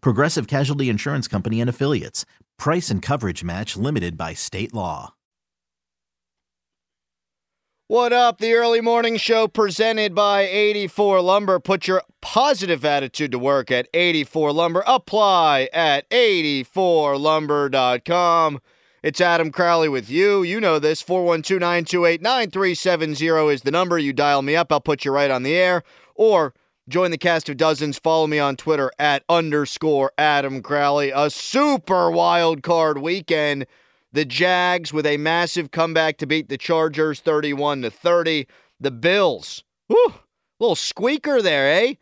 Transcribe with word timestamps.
Progressive 0.00 0.46
Casualty 0.46 0.88
Insurance 0.88 1.28
Company 1.28 1.60
and 1.60 1.70
Affiliates. 1.70 2.24
Price 2.58 2.90
and 2.90 3.02
coverage 3.02 3.44
match 3.44 3.76
limited 3.76 4.16
by 4.16 4.34
state 4.34 4.74
law. 4.74 5.16
What 7.88 8.12
up? 8.12 8.38
The 8.38 8.54
early 8.54 8.80
morning 8.80 9.16
show 9.16 9.46
presented 9.46 10.12
by 10.12 10.40
84 10.40 11.20
Lumber. 11.20 11.60
Put 11.60 11.86
your 11.86 12.02
positive 12.20 12.84
attitude 12.84 13.30
to 13.30 13.38
work 13.38 13.70
at 13.70 13.86
84 13.94 14.52
Lumber. 14.52 14.82
Apply 14.88 15.68
at 15.72 16.10
84lumber.com. 16.10 18.58
It's 19.04 19.20
Adam 19.20 19.52
Crowley 19.52 19.88
with 19.88 20.10
you. 20.10 20.42
You 20.42 20.60
know 20.60 20.80
this. 20.80 21.00
412 21.00 21.60
928 21.60 22.20
9370 22.20 23.54
is 23.54 23.62
the 23.62 23.70
number. 23.70 24.00
You 24.00 24.12
dial 24.12 24.42
me 24.42 24.56
up, 24.56 24.72
I'll 24.72 24.80
put 24.80 25.04
you 25.04 25.12
right 25.12 25.30
on 25.30 25.44
the 25.44 25.54
air. 25.54 25.84
Or 26.16 26.54
join 26.88 27.10
the 27.10 27.18
cast 27.18 27.48
of 27.48 27.56
dozens. 27.56 27.98
Follow 27.98 28.26
me 28.26 28.38
on 28.38 28.56
Twitter 28.56 28.90
at 28.98 29.24
underscore 29.28 30.12
Adam 30.16 30.62
Crowley. 30.62 31.10
A 31.14 31.30
super 31.30 32.10
wild 32.10 32.62
card 32.62 32.98
weekend. 32.98 33.66
The 34.12 34.24
Jags 34.24 34.92
with 34.92 35.04
a 35.04 35.16
massive 35.16 35.70
comeback 35.70 36.16
to 36.18 36.26
beat 36.26 36.48
the 36.48 36.56
Chargers 36.56 37.20
31 37.20 37.82
to 37.82 37.90
30. 37.90 38.46
The 38.80 38.90
Bills, 38.90 39.64
whew, 39.88 40.14
little 40.60 40.76
squeaker 40.76 41.42
there, 41.42 41.70
eh? 41.70 41.94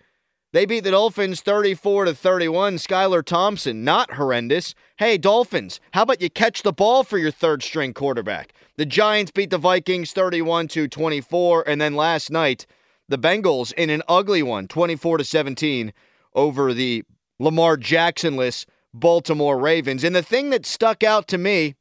They 0.53 0.67
beat 0.67 0.85
the 0.85 0.93
Dolphins 0.93 1.41
34 1.41 2.05
to 2.05 2.15
31. 2.15 2.77
Skylar 2.77 3.25
Thompson, 3.25 3.83
not 3.83 4.13
horrendous. 4.13 4.73
Hey, 4.99 5.19
Dolphins, 5.19 5.81
how 5.93 6.03
about 6.03 6.21
you 6.21 6.31
catch 6.31 6.63
the 6.63 6.73
ball 6.73 7.03
for 7.03 7.19
your 7.19 7.33
third 7.33 7.65
string 7.65 7.93
quarterback? 7.93 8.53
The 8.77 8.87
Giants 8.87 9.33
beat 9.33 9.51
the 9.51 9.59
Vikings 9.59 10.13
31 10.13 10.69
to 10.69 10.87
24. 10.87 11.69
And 11.69 11.81
then 11.81 11.97
last 11.97 12.31
night, 12.31 12.67
the 13.09 13.19
Bengals 13.19 13.73
in 13.75 13.91
an 13.91 14.03
ugly 14.09 14.43
one, 14.43 14.69
24 14.69 15.19
to 15.19 15.25
17 15.25 15.93
over 16.35 16.73
the 16.73 17.05
Lamar 17.39 17.77
Jacksonless 17.77 18.67
Baltimore 18.93 19.59
Ravens. 19.59 20.05
And 20.05 20.15
the 20.15 20.23
thing 20.23 20.51
that 20.51 20.65
stuck 20.67 21.03
out 21.03 21.27
to 21.29 21.39
me 21.39 21.75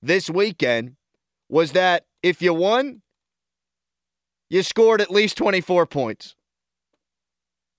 this 0.00 0.28
weekend 0.28 0.96
was 1.48 1.72
that 1.72 2.04
if 2.22 2.40
you 2.42 2.54
won, 2.54 3.02
you 4.48 4.62
scored 4.62 5.00
at 5.00 5.10
least 5.10 5.36
24 5.36 5.86
points. 5.86 6.36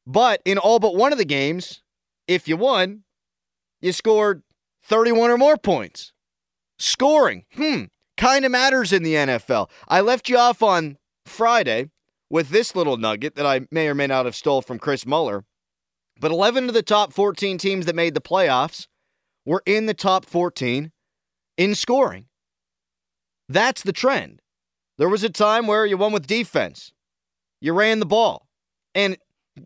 But 0.05 0.41
in 0.43 0.57
all 0.57 0.79
but 0.79 0.95
one 0.95 1.11
of 1.11 1.17
the 1.17 1.25
games, 1.25 1.81
if 2.27 2.47
you 2.47 2.57
won, 2.57 3.03
you 3.81 3.91
scored 3.91 4.43
31 4.83 5.31
or 5.31 5.37
more 5.37 5.57
points. 5.57 6.11
Scoring, 6.77 7.45
hmm, 7.53 7.83
kind 8.17 8.43
of 8.43 8.51
matters 8.51 8.91
in 8.91 9.03
the 9.03 9.13
NFL. 9.13 9.69
I 9.87 10.01
left 10.01 10.27
you 10.27 10.37
off 10.37 10.61
on 10.61 10.97
Friday 11.25 11.89
with 12.33 12.49
this 12.49 12.75
little 12.75 12.97
nugget 12.97 13.35
that 13.35 13.45
I 13.45 13.67
may 13.69 13.87
or 13.87 13.93
may 13.93 14.07
not 14.07 14.25
have 14.25 14.35
stole 14.35 14.63
from 14.63 14.79
Chris 14.79 15.05
Mueller. 15.05 15.45
But 16.19 16.31
11 16.31 16.67
of 16.67 16.73
the 16.73 16.81
top 16.81 17.13
14 17.13 17.59
teams 17.59 17.85
that 17.85 17.95
made 17.95 18.15
the 18.15 18.21
playoffs 18.21 18.87
were 19.45 19.61
in 19.67 19.85
the 19.85 19.93
top 19.93 20.25
14 20.25 20.91
in 21.57 21.75
scoring. 21.75 22.25
That's 23.47 23.83
the 23.83 23.93
trend. 23.93 24.41
There 24.97 25.09
was 25.09 25.23
a 25.23 25.29
time 25.29 25.67
where 25.67 25.85
you 25.85 25.95
won 25.95 26.11
with 26.11 26.25
defense. 26.25 26.91
You 27.61 27.73
ran 27.73 27.99
the 27.99 28.07
ball. 28.07 28.47
And 28.95 29.17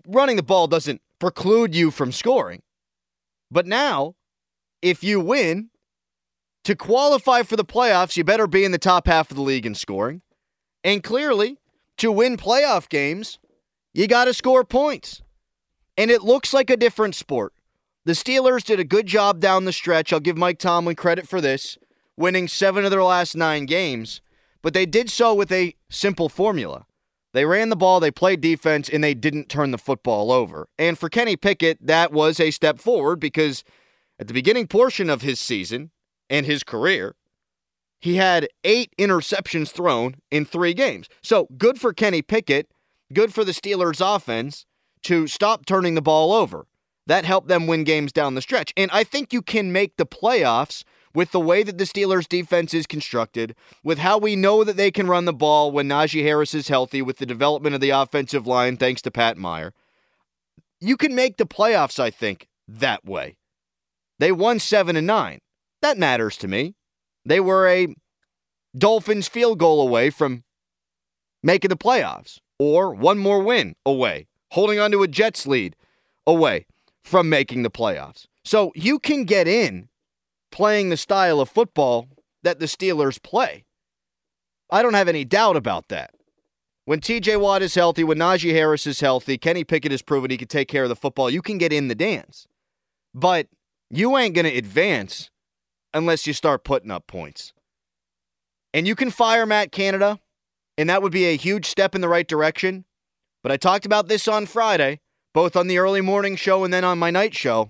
running 0.05 0.35
the 0.35 0.43
ball 0.43 0.67
doesn't 0.67 1.01
preclude 1.19 1.73
you 1.73 1.89
from 1.89 2.11
scoring. 2.11 2.63
But 3.49 3.65
now, 3.65 4.15
if 4.81 5.05
you 5.05 5.21
win, 5.21 5.69
to 6.65 6.75
qualify 6.75 7.43
for 7.43 7.55
the 7.55 7.63
playoffs, 7.63 8.17
you 8.17 8.25
better 8.25 8.45
be 8.45 8.65
in 8.65 8.73
the 8.73 8.77
top 8.77 9.07
half 9.07 9.31
of 9.31 9.37
the 9.37 9.41
league 9.41 9.65
in 9.65 9.73
scoring. 9.73 10.21
And 10.83 11.01
clearly, 11.01 11.59
to 11.97 12.11
win 12.11 12.37
playoff 12.37 12.89
games, 12.89 13.39
you 13.93 14.07
got 14.07 14.25
to 14.25 14.33
score 14.33 14.63
points. 14.63 15.21
And 15.97 16.11
it 16.11 16.21
looks 16.21 16.53
like 16.53 16.69
a 16.69 16.77
different 16.77 17.15
sport. 17.15 17.53
The 18.05 18.13
Steelers 18.13 18.63
did 18.63 18.79
a 18.79 18.85
good 18.85 19.07
job 19.07 19.39
down 19.39 19.65
the 19.65 19.73
stretch. 19.73 20.13
I'll 20.13 20.19
give 20.19 20.37
Mike 20.37 20.59
Tomlin 20.59 20.95
credit 20.95 21.27
for 21.27 21.41
this, 21.41 21.77
winning 22.15 22.47
seven 22.47 22.85
of 22.85 22.91
their 22.91 23.03
last 23.03 23.35
nine 23.35 23.65
games. 23.65 24.21
But 24.61 24.73
they 24.73 24.85
did 24.85 25.09
so 25.09 25.33
with 25.33 25.51
a 25.51 25.75
simple 25.89 26.29
formula. 26.29 26.85
They 27.33 27.45
ran 27.45 27.69
the 27.69 27.75
ball, 27.75 27.99
they 27.99 28.11
played 28.11 28.41
defense, 28.41 28.89
and 28.89 29.03
they 29.03 29.13
didn't 29.13 29.49
turn 29.49 29.71
the 29.71 29.77
football 29.77 30.31
over. 30.31 30.69
And 30.79 30.97
for 30.97 31.09
Kenny 31.09 31.35
Pickett, 31.35 31.85
that 31.85 32.11
was 32.11 32.39
a 32.39 32.51
step 32.51 32.79
forward 32.79 33.19
because 33.19 33.63
at 34.19 34.27
the 34.27 34.33
beginning 34.33 34.67
portion 34.67 35.09
of 35.09 35.21
his 35.21 35.39
season 35.39 35.91
and 36.29 36.45
his 36.45 36.63
career, 36.63 37.15
he 37.99 38.15
had 38.15 38.47
eight 38.63 38.93
interceptions 38.97 39.71
thrown 39.71 40.15
in 40.31 40.45
three 40.45 40.73
games. 40.73 41.07
So 41.21 41.47
good 41.57 41.79
for 41.79 41.93
Kenny 41.93 42.21
Pickett, 42.21 42.69
good 43.13 43.33
for 43.33 43.43
the 43.43 43.51
Steelers' 43.51 44.01
offense 44.01 44.65
to 45.03 45.27
stop 45.27 45.65
turning 45.65 45.95
the 45.95 46.01
ball 46.01 46.33
over. 46.33 46.67
That 47.05 47.25
helped 47.25 47.47
them 47.47 47.67
win 47.67 47.85
games 47.85 48.11
down 48.11 48.35
the 48.35 48.41
stretch. 48.41 48.73
And 48.75 48.91
I 48.91 49.03
think 49.03 49.31
you 49.31 49.41
can 49.41 49.71
make 49.71 49.95
the 49.95 50.05
playoffs 50.05 50.83
with 51.13 51.31
the 51.31 51.39
way 51.39 51.63
that 51.63 51.77
the 51.77 51.85
Steelers' 51.85 52.27
defense 52.27 52.73
is 52.73 52.85
constructed, 52.85 53.55
with 53.83 53.97
how 53.97 54.17
we 54.17 54.35
know 54.35 54.63
that 54.63 54.77
they 54.77 54.91
can 54.91 55.07
run 55.07 55.25
the 55.25 55.33
ball 55.33 55.71
when 55.71 55.87
Najee 55.87 56.21
Harris 56.21 56.53
is 56.53 56.67
healthy, 56.67 57.01
with 57.01 57.17
the 57.17 57.25
development 57.25 57.73
of 57.73 57.81
the 57.81 57.89
offensive 57.89 58.45
line, 58.45 58.77
thanks 58.77 59.01
to 59.01 59.09
Pat 59.09 59.37
Meyer. 59.37 59.73
You 60.79 60.95
can 60.95 61.15
make 61.15 61.37
the 61.37 61.47
playoffs, 61.47 61.97
I 61.99 62.11
think, 62.11 62.47
that 62.67 63.03
way. 63.03 63.37
They 64.19 64.31
won 64.31 64.59
seven 64.59 64.95
and 64.95 65.07
nine. 65.07 65.39
That 65.81 65.97
matters 65.97 66.37
to 66.37 66.47
me. 66.47 66.75
They 67.27 67.41
were 67.41 67.67
a 67.67 67.93
Dolphins 68.77 69.27
field 69.27 69.59
goal 69.59 69.81
away 69.81 70.09
from 70.09 70.45
making 71.43 71.69
the 71.69 71.75
playoffs, 71.75 72.39
or 72.57 72.93
one 72.93 73.17
more 73.17 73.41
win 73.43 73.75
away, 73.85 74.27
holding 74.51 74.79
on 74.79 74.91
to 74.91 75.03
a 75.03 75.09
Jets 75.09 75.45
lead 75.45 75.75
away 76.25 76.65
from 77.03 77.27
making 77.27 77.63
the 77.63 77.69
playoffs. 77.69 78.27
So 78.45 78.71
you 78.75 78.97
can 78.97 79.25
get 79.25 79.45
in 79.45 79.89
playing 80.53 80.89
the 80.89 80.95
style 80.95 81.41
of 81.41 81.49
football 81.49 82.07
that 82.43 82.59
the 82.59 82.65
Steelers 82.65 83.21
play. 83.21 83.65
I 84.69 84.81
don't 84.81 84.93
have 84.93 85.09
any 85.09 85.25
doubt 85.25 85.57
about 85.57 85.89
that. 85.89 86.11
When 86.85 87.01
TJ 87.01 87.41
Watt 87.41 87.61
is 87.61 87.75
healthy, 87.75 88.05
when 88.05 88.19
Najee 88.19 88.53
Harris 88.53 88.87
is 88.87 89.01
healthy, 89.01 89.37
Kenny 89.37 89.65
Pickett 89.65 89.91
has 89.91 90.01
proven 90.01 90.31
he 90.31 90.37
can 90.37 90.47
take 90.47 90.69
care 90.69 90.83
of 90.83 90.89
the 90.89 90.95
football. 90.95 91.29
You 91.29 91.41
can 91.41 91.57
get 91.57 91.73
in 91.73 91.89
the 91.89 91.95
dance. 91.95 92.47
But 93.13 93.47
you 93.89 94.17
ain't 94.17 94.33
going 94.33 94.45
to 94.45 94.57
advance 94.57 95.29
unless 95.93 96.27
you 96.27 96.33
start 96.33 96.63
putting 96.63 96.91
up 96.91 97.07
points. 97.07 97.53
And 98.73 98.87
you 98.87 98.95
can 98.95 99.09
fire 99.09 99.45
Matt 99.45 99.71
Canada, 99.71 100.19
and 100.77 100.89
that 100.89 101.01
would 101.01 101.11
be 101.11 101.25
a 101.25 101.37
huge 101.37 101.65
step 101.65 101.95
in 101.95 102.01
the 102.01 102.09
right 102.09 102.27
direction. 102.27 102.85
But 103.43 103.51
I 103.51 103.57
talked 103.57 103.85
about 103.85 104.07
this 104.07 104.27
on 104.27 104.45
Friday 104.45 104.99
both 105.37 105.55
on 105.55 105.67
the 105.67 105.77
early 105.77 106.01
morning 106.01 106.35
show 106.35 106.63
and 106.63 106.73
then 106.73 106.83
on 106.83 106.97
my 106.97 107.11
night 107.11 107.35
show. 107.35 107.69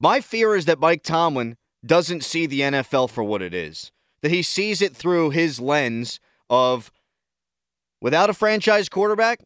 My 0.00 0.22
fear 0.22 0.56
is 0.56 0.64
that 0.64 0.78
Mike 0.78 1.02
Tomlin 1.02 1.58
doesn't 1.84 2.24
see 2.24 2.46
the 2.46 2.60
NFL 2.60 3.10
for 3.10 3.22
what 3.22 3.42
it 3.42 3.52
is, 3.52 3.92
that 4.22 4.30
he 4.30 4.42
sees 4.42 4.80
it 4.80 4.96
through 4.96 5.30
his 5.30 5.60
lens 5.60 6.18
of 6.48 6.90
without 8.00 8.30
a 8.30 8.32
franchise 8.32 8.88
quarterback, 8.88 9.40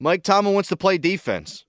Mike 0.00 0.22
Tomlin 0.22 0.54
wants 0.54 0.70
to 0.70 0.78
play 0.78 0.96
defense. 0.96 1.66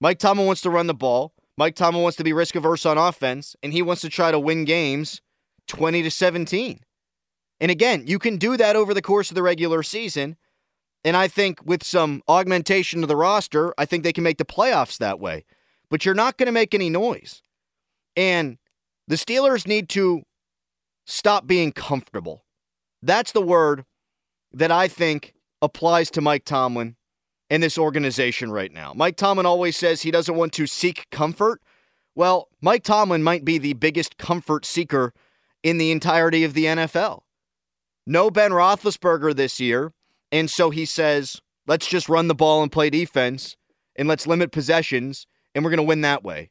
Mike 0.00 0.18
Tomlin 0.18 0.46
wants 0.46 0.62
to 0.62 0.70
run 0.70 0.86
the 0.86 0.94
ball. 0.94 1.34
Mike 1.56 1.74
Tomlin 1.74 2.02
wants 2.02 2.16
to 2.18 2.24
be 2.24 2.32
risk 2.32 2.54
averse 2.54 2.84
on 2.84 2.98
offense, 2.98 3.56
and 3.62 3.72
he 3.72 3.82
wants 3.82 4.02
to 4.02 4.10
try 4.10 4.30
to 4.30 4.38
win 4.38 4.64
games 4.64 5.22
20 5.68 6.02
to 6.02 6.10
17. 6.10 6.80
And 7.60 7.70
again, 7.70 8.04
you 8.06 8.18
can 8.18 8.36
do 8.36 8.56
that 8.56 8.76
over 8.76 8.92
the 8.92 9.02
course 9.02 9.30
of 9.30 9.34
the 9.34 9.42
regular 9.42 9.82
season. 9.82 10.36
And 11.04 11.16
I 11.16 11.28
think 11.28 11.64
with 11.64 11.82
some 11.82 12.22
augmentation 12.28 13.02
of 13.02 13.08
the 13.08 13.16
roster, 13.16 13.72
I 13.78 13.86
think 13.86 14.02
they 14.02 14.12
can 14.12 14.24
make 14.24 14.38
the 14.38 14.44
playoffs 14.44 14.98
that 14.98 15.18
way. 15.18 15.44
But 15.88 16.04
you're 16.04 16.14
not 16.14 16.36
going 16.36 16.46
to 16.46 16.52
make 16.52 16.74
any 16.74 16.90
noise. 16.90 17.42
And 18.16 18.58
The 19.08 19.16
Steelers 19.16 19.66
need 19.66 19.88
to 19.90 20.22
stop 21.06 21.46
being 21.46 21.72
comfortable. 21.72 22.44
That's 23.02 23.32
the 23.32 23.42
word 23.42 23.84
that 24.52 24.72
I 24.72 24.88
think 24.88 25.34
applies 25.62 26.10
to 26.10 26.20
Mike 26.20 26.44
Tomlin 26.44 26.96
and 27.50 27.62
this 27.62 27.78
organization 27.78 28.50
right 28.50 28.72
now. 28.72 28.92
Mike 28.94 29.16
Tomlin 29.16 29.46
always 29.46 29.76
says 29.76 30.02
he 30.02 30.10
doesn't 30.10 30.36
want 30.36 30.52
to 30.54 30.66
seek 30.66 31.08
comfort. 31.10 31.60
Well, 32.14 32.48
Mike 32.60 32.82
Tomlin 32.82 33.22
might 33.22 33.44
be 33.44 33.58
the 33.58 33.74
biggest 33.74 34.16
comfort 34.16 34.64
seeker 34.64 35.12
in 35.62 35.78
the 35.78 35.90
entirety 35.90 36.44
of 36.44 36.54
the 36.54 36.64
NFL. 36.64 37.22
No 38.06 38.30
Ben 38.30 38.52
Roethlisberger 38.52 39.34
this 39.34 39.60
year, 39.60 39.92
and 40.30 40.50
so 40.50 40.70
he 40.70 40.84
says, 40.84 41.40
let's 41.66 41.86
just 41.86 42.08
run 42.08 42.28
the 42.28 42.34
ball 42.34 42.62
and 42.62 42.70
play 42.70 42.88
defense, 42.88 43.56
and 43.96 44.06
let's 44.08 44.26
limit 44.26 44.52
possessions, 44.52 45.26
and 45.54 45.64
we're 45.64 45.70
going 45.70 45.78
to 45.78 45.82
win 45.82 46.02
that 46.02 46.22
way. 46.22 46.50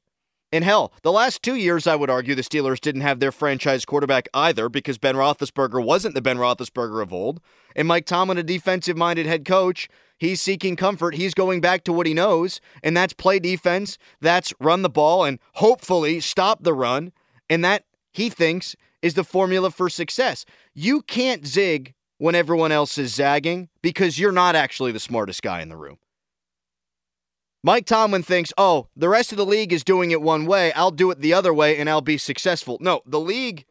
And 0.52 0.64
hell, 0.64 0.94
the 1.02 1.12
last 1.12 1.42
two 1.42 1.56
years, 1.56 1.88
I 1.88 1.96
would 1.96 2.10
argue 2.10 2.36
the 2.36 2.42
Steelers 2.42 2.80
didn't 2.80 3.02
have 3.02 3.20
their 3.20 3.32
franchise 3.32 3.84
quarterback 3.84 4.28
either 4.34 4.70
because 4.70 4.98
Ben 4.98 5.16
Roethlisberger 5.16 5.84
wasn't 5.84 6.16
the 6.16 6.22
Ben 6.22 6.38
Roethlisberger 6.38 7.02
of 7.02 7.12
old. 7.12 7.42
And 7.76 7.88
Mike 7.88 8.06
Tomlin, 8.06 8.38
a 8.38 8.44
defensive 8.44 8.96
minded 8.96 9.26
head 9.26 9.44
coach, 9.44 9.90
he's 10.18 10.42
seeking 10.42 10.76
comfort. 10.76 11.16
He's 11.16 11.34
going 11.34 11.62
back 11.62 11.84
to 11.86 11.94
what 11.94 12.08
he 12.08 12.14
knows, 12.14 12.62
and 12.84 12.96
that's 12.96 13.14
play 13.14 13.40
defense, 13.40 13.98
that's 14.22 14.54
run 14.60 14.82
the 14.82 14.90
ball, 14.90 15.24
and 15.24 15.40
hopefully 15.54 16.20
stop 16.20 16.64
the 16.64 16.74
run. 16.74 17.12
And 17.50 17.64
that, 17.64 17.84
he 18.12 18.30
thinks, 18.30 18.76
is 19.02 19.14
the 19.14 19.24
formula 19.24 19.70
for 19.72 19.90
success. 19.90 20.46
You 20.74 21.02
can't 21.02 21.46
zig 21.46 21.94
when 22.18 22.36
everyone 22.36 22.72
else 22.72 22.98
is 22.98 23.14
zagging 23.14 23.70
because 23.82 24.18
you're 24.18 24.32
not 24.32 24.56
actually 24.56 24.92
the 24.92 25.00
smartest 25.00 25.42
guy 25.42 25.62
in 25.62 25.70
the 25.70 25.78
room. 25.78 25.98
Mike 27.64 27.86
Tomlin 27.86 28.24
thinks, 28.24 28.54
oh, 28.58 28.88
the 28.96 29.10
rest 29.10 29.32
of 29.32 29.38
the 29.38 29.46
league 29.46 29.74
is 29.74 29.84
doing 29.84 30.12
it 30.12 30.22
one 30.22 30.46
way. 30.46 30.72
I'll 30.74 30.92
do 30.92 31.10
it 31.10 31.20
the 31.20 31.34
other 31.34 31.54
way 31.54 31.78
and 31.78 31.90
I'll 31.90 32.02
be 32.02 32.18
successful. 32.18 32.78
No, 32.80 33.02
the 33.06 33.20
league 33.20 33.66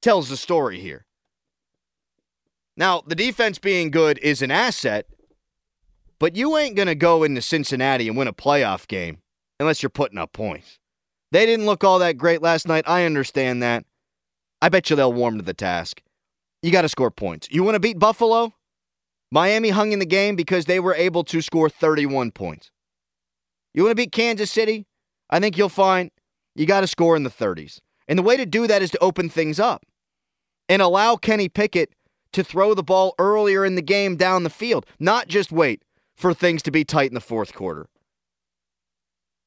tells 0.00 0.28
the 0.28 0.36
story 0.36 0.80
here. 0.80 1.04
Now, 2.76 3.02
the 3.06 3.14
defense 3.14 3.58
being 3.58 3.90
good 3.90 4.18
is 4.22 4.42
an 4.42 4.50
asset, 4.50 5.06
but 6.18 6.36
you 6.36 6.56
ain't 6.56 6.76
going 6.76 6.88
to 6.88 6.94
go 6.94 7.22
into 7.22 7.42
Cincinnati 7.42 8.08
and 8.08 8.16
win 8.16 8.28
a 8.28 8.32
playoff 8.32 8.86
game 8.88 9.18
unless 9.60 9.82
you're 9.82 9.90
putting 9.90 10.18
up 10.18 10.32
points. 10.32 10.78
They 11.32 11.46
didn't 11.46 11.66
look 11.66 11.84
all 11.84 11.98
that 11.98 12.16
great 12.18 12.42
last 12.42 12.66
night. 12.66 12.84
I 12.86 13.04
understand 13.04 13.62
that. 13.62 13.84
I 14.62 14.68
bet 14.68 14.88
you 14.88 14.96
they'll 14.96 15.12
warm 15.12 15.38
to 15.38 15.44
the 15.44 15.54
task. 15.54 16.02
You 16.62 16.70
got 16.70 16.82
to 16.82 16.88
score 16.88 17.10
points. 17.10 17.48
You 17.50 17.62
want 17.62 17.74
to 17.74 17.80
beat 17.80 17.98
Buffalo? 17.98 18.54
Miami 19.30 19.70
hung 19.70 19.92
in 19.92 19.98
the 19.98 20.06
game 20.06 20.36
because 20.36 20.64
they 20.64 20.80
were 20.80 20.94
able 20.94 21.24
to 21.24 21.42
score 21.42 21.68
31 21.68 22.30
points. 22.30 22.70
You 23.74 23.82
want 23.82 23.90
to 23.90 24.02
beat 24.02 24.12
Kansas 24.12 24.50
City? 24.50 24.86
I 25.28 25.40
think 25.40 25.58
you'll 25.58 25.68
find 25.68 26.10
you 26.54 26.64
got 26.64 26.80
to 26.80 26.86
score 26.86 27.16
in 27.16 27.24
the 27.24 27.30
30s. 27.30 27.80
And 28.08 28.18
the 28.18 28.22
way 28.22 28.36
to 28.36 28.46
do 28.46 28.66
that 28.66 28.82
is 28.82 28.90
to 28.92 29.02
open 29.02 29.28
things 29.28 29.60
up 29.60 29.84
and 30.68 30.80
allow 30.80 31.16
Kenny 31.16 31.48
Pickett 31.48 31.92
to 32.32 32.44
throw 32.44 32.72
the 32.72 32.82
ball 32.82 33.14
earlier 33.18 33.64
in 33.64 33.74
the 33.74 33.82
game 33.82 34.16
down 34.16 34.44
the 34.44 34.50
field, 34.50 34.86
not 34.98 35.28
just 35.28 35.50
wait 35.50 35.82
for 36.16 36.32
things 36.32 36.62
to 36.62 36.70
be 36.70 36.84
tight 36.84 37.10
in 37.10 37.14
the 37.14 37.20
fourth 37.20 37.54
quarter. 37.54 37.86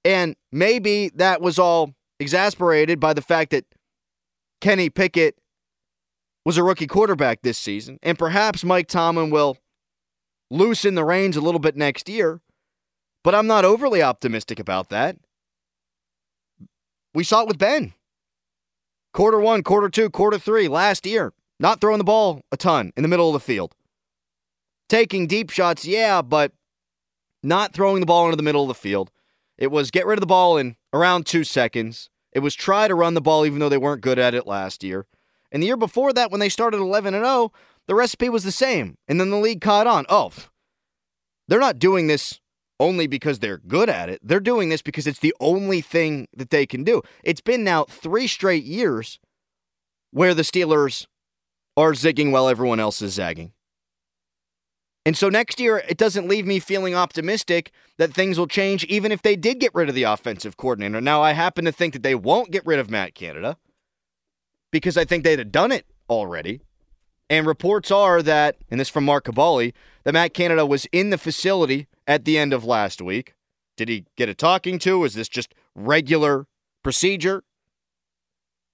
And 0.06 0.36
maybe 0.52 1.10
that 1.16 1.42
was 1.42 1.60
all 1.60 1.94
exasperated 2.20 3.00
by 3.00 3.14
the 3.14 3.22
fact 3.22 3.52
that 3.52 3.66
Kenny 4.62 4.90
Pickett 4.90 5.38
was 6.46 6.58
a 6.58 6.64
rookie 6.64 6.88
quarterback 6.88 7.42
this 7.42 7.58
season, 7.58 8.00
and 8.02 8.18
perhaps 8.18 8.64
Mike 8.64 8.88
Tomlin 8.88 9.30
will 9.30 9.58
loosen 10.50 10.96
the 10.96 11.04
reins 11.04 11.38
a 11.38 11.42
little 11.42 11.60
bit 11.60 11.76
next 11.76 12.10
year. 12.10 12.42
But 13.24 13.36
I'm 13.36 13.48
not 13.48 13.66
overly 13.66 14.02
optimistic 14.02 14.60
about 14.60 14.90
that. 14.90 15.18
We 17.14 17.24
saw 17.24 17.42
it 17.42 17.48
with 17.48 17.58
Ben. 17.58 17.94
Quarter 19.14 19.40
one, 19.40 19.64
quarter 19.64 19.90
two, 19.90 20.10
quarter 20.10 20.38
three 20.38 20.68
last 20.68 21.06
year. 21.06 21.34
Not 21.60 21.82
throwing 21.82 21.98
the 21.98 22.06
ball 22.06 22.42
a 22.52 22.58
ton 22.58 22.94
in 22.96 23.04
the 23.04 23.10
middle 23.10 23.28
of 23.28 23.34
the 23.34 23.40
field. 23.40 23.76
Taking 24.88 25.28
deep 25.28 25.50
shots, 25.50 25.86
yeah, 25.86 26.22
but 26.22 26.54
not 27.44 27.74
throwing 27.74 28.00
the 28.00 28.06
ball 28.06 28.26
into 28.26 28.38
the 28.38 28.44
middle 28.44 28.64
of 28.64 28.68
the 28.68 28.74
field. 28.74 29.12
It 29.58 29.72
was 29.72 29.92
get 29.92 30.06
rid 30.06 30.18
of 30.18 30.22
the 30.22 30.28
ball 30.28 30.58
in 30.58 30.76
around 30.94 31.26
two 31.26 31.44
seconds. 31.44 32.10
It 32.32 32.40
was 32.40 32.56
try 32.56 32.88
to 32.88 32.96
run 32.96 33.14
the 33.14 33.22
ball 33.22 33.46
even 33.46 33.60
though 33.60 33.70
they 33.70 33.78
weren't 33.78 34.02
good 34.02 34.20
at 34.20 34.34
it 34.34 34.48
last 34.48 34.84
year. 34.84 35.06
And 35.52 35.64
the 35.64 35.68
year 35.68 35.78
before 35.78 36.14
that, 36.14 36.32
when 36.32 36.40
they 36.40 36.50
started 36.50 36.80
11 36.80 37.14
and 37.14 37.26
0, 37.26 37.52
the 37.88 37.96
recipe 37.96 38.30
was 38.30 38.44
the 38.44 38.52
same. 38.52 38.98
And 39.08 39.20
then 39.20 39.32
the 39.32 39.38
league 39.38 39.62
caught 39.62 39.88
on. 39.88 40.06
Oh, 40.10 40.32
they're 41.48 41.60
not 41.60 41.80
doing 41.80 42.08
this 42.08 42.40
only 42.80 43.08
because 43.08 43.40
they're 43.40 43.58
good 43.58 43.90
at 43.90 44.10
it. 44.10 44.20
They're 44.24 44.40
doing 44.40 44.70
this 44.70 44.82
because 44.82 45.08
it's 45.08 45.20
the 45.20 45.36
only 45.40 45.82
thing 45.82 46.28
that 46.36 46.52
they 46.52 46.66
can 46.66 46.84
do. 46.84 47.02
It's 47.24 47.42
been 47.42 47.64
now 47.64 47.86
three 47.86 48.28
straight 48.28 48.64
years 48.64 49.20
where 50.12 50.34
the 50.34 50.44
Steelers 50.44 51.08
are 51.76 51.92
zigging 51.94 52.32
while 52.32 52.48
everyone 52.48 52.80
else 52.80 53.02
is 53.02 53.14
zagging. 53.14 53.54
And 55.06 55.18
so 55.18 55.30
next 55.30 55.60
year, 55.60 55.84
it 55.88 55.98
doesn't 55.98 56.28
leave 56.28 56.46
me 56.46 56.60
feeling 56.60 56.94
optimistic 56.94 57.72
that 57.98 58.14
things 58.14 58.38
will 58.38 58.48
change, 58.48 58.84
even 58.86 59.12
if 59.12 59.22
they 59.22 59.36
did 59.36 59.60
get 59.60 59.74
rid 59.74 59.90
of 59.90 59.96
the 59.96 60.04
offensive 60.04 60.58
coordinator. 60.58 61.02
Now, 61.02 61.22
I 61.22 61.32
happen 61.32 61.66
to 61.66 61.72
think 61.72 61.94
that 61.94 62.04
they 62.04 62.16
won't 62.16 62.52
get 62.52 62.66
rid 62.66 62.80
of 62.80 62.90
Matt 62.90 63.16
Canada 63.16 63.58
because 64.72 64.98
I 64.98 65.06
think 65.06 65.24
they'd 65.24 65.40
have 65.40 65.52
done 65.52 65.72
it 65.72 65.86
already. 66.10 66.62
And 67.30 67.46
reports 67.46 67.92
are 67.92 68.22
that, 68.24 68.58
and 68.70 68.80
this 68.80 68.90
from 68.90 69.06
Mark 69.06 69.26
Kaboly, 69.26 69.74
that 70.04 70.14
Matt 70.14 70.34
Canada 70.34 70.66
was 70.66 70.86
in 70.92 71.12
the 71.12 71.18
facility 71.18 71.88
at 72.08 72.26
the 72.26 72.38
end 72.38 72.54
of 72.54 72.66
last 72.66 73.02
week. 73.02 73.36
Did 73.78 73.88
he 73.88 74.06
get 74.18 74.30
a 74.30 74.34
talking 74.34 74.80
to? 74.80 75.06
Is 75.06 75.14
this 75.14 75.30
just 75.30 75.54
regular 75.76 76.48
procedure? 76.84 77.44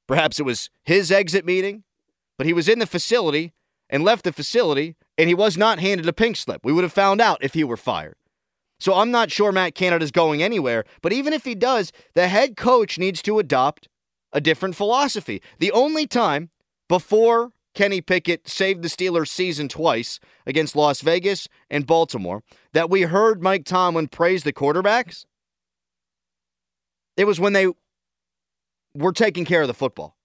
Perhaps 0.08 0.40
it 0.40 0.44
was 0.44 0.70
his 0.84 1.12
exit 1.12 1.46
meeting, 1.46 1.84
but 2.38 2.48
he 2.48 2.54
was 2.54 2.70
in 2.70 2.80
the 2.80 2.88
facility 2.88 3.54
and 3.90 4.04
left 4.04 4.24
the 4.24 4.34
facility, 4.34 4.96
and 5.18 5.28
he 5.28 5.36
was 5.36 5.58
not 5.58 5.80
handed 5.80 6.08
a 6.08 6.14
pink 6.14 6.36
slip. 6.36 6.62
We 6.64 6.74
would 6.74 6.84
have 6.84 6.94
found 6.94 7.22
out 7.22 7.44
if 7.44 7.54
he 7.54 7.64
were 7.64 7.78
fired. 7.78 8.16
So 8.80 8.96
I'm 8.96 9.12
not 9.12 9.32
sure 9.32 9.52
Matt 9.52 9.76
Canada's 9.76 10.12
going 10.12 10.44
anywhere, 10.44 10.84
but 11.02 11.14
even 11.14 11.34
if 11.34 11.46
he 11.46 11.56
does, 11.56 11.92
the 12.14 12.28
head 12.28 12.58
coach 12.58 12.98
needs 12.98 13.22
to 13.24 13.40
adopt 13.40 13.88
a 14.34 14.42
different 14.42 14.76
philosophy. 14.76 15.42
The 15.60 15.72
only 15.72 16.08
time 16.08 16.50
before 16.90 17.54
Kenny 17.74 18.02
Pickett 18.02 18.48
saved 18.48 18.82
the 18.82 18.90
Steelers 18.90 19.28
season 19.28 19.68
twice 19.68 20.20
against 20.46 20.76
Las 20.76 21.02
Vegas 21.02 21.48
and 21.70 21.86
Baltimore 21.86 22.44
that 22.74 22.90
we 22.90 23.04
heard 23.04 23.42
Mike 23.42 23.66
Tomlin 23.66 24.08
praise 24.08 24.44
the 24.44 24.54
quarterbacks, 24.54 25.26
it 27.18 27.26
was 27.26 27.40
when 27.40 27.54
they 27.54 27.68
were 28.94 29.14
taking 29.14 29.46
care 29.46 29.62
of 29.62 29.68
the 29.68 29.74
football. 29.74 30.16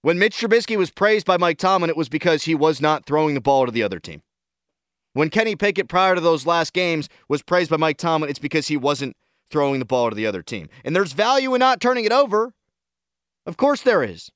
When 0.00 0.18
Mitch 0.18 0.38
Trubisky 0.38 0.76
was 0.76 0.90
praised 0.90 1.26
by 1.26 1.36
Mike 1.36 1.58
Tomlin, 1.58 1.90
it 1.90 1.96
was 1.96 2.08
because 2.08 2.44
he 2.44 2.54
was 2.54 2.80
not 2.80 3.04
throwing 3.04 3.34
the 3.34 3.40
ball 3.40 3.66
to 3.66 3.72
the 3.72 3.82
other 3.82 3.98
team. 3.98 4.22
When 5.12 5.30
Kenny 5.30 5.56
Pickett, 5.56 5.88
prior 5.88 6.14
to 6.14 6.20
those 6.20 6.46
last 6.46 6.72
games, 6.72 7.08
was 7.28 7.42
praised 7.42 7.70
by 7.70 7.78
Mike 7.78 7.96
Tomlin, 7.96 8.30
it's 8.30 8.38
because 8.38 8.68
he 8.68 8.76
wasn't 8.76 9.16
throwing 9.50 9.80
the 9.80 9.84
ball 9.84 10.10
to 10.10 10.14
the 10.14 10.26
other 10.26 10.42
team. 10.42 10.68
And 10.84 10.94
there's 10.94 11.12
value 11.12 11.54
in 11.54 11.58
not 11.58 11.80
turning 11.80 12.04
it 12.04 12.12
over. 12.12 12.52
Of 13.44 13.56
course, 13.56 13.82
there 13.82 14.04
is. 14.04 14.30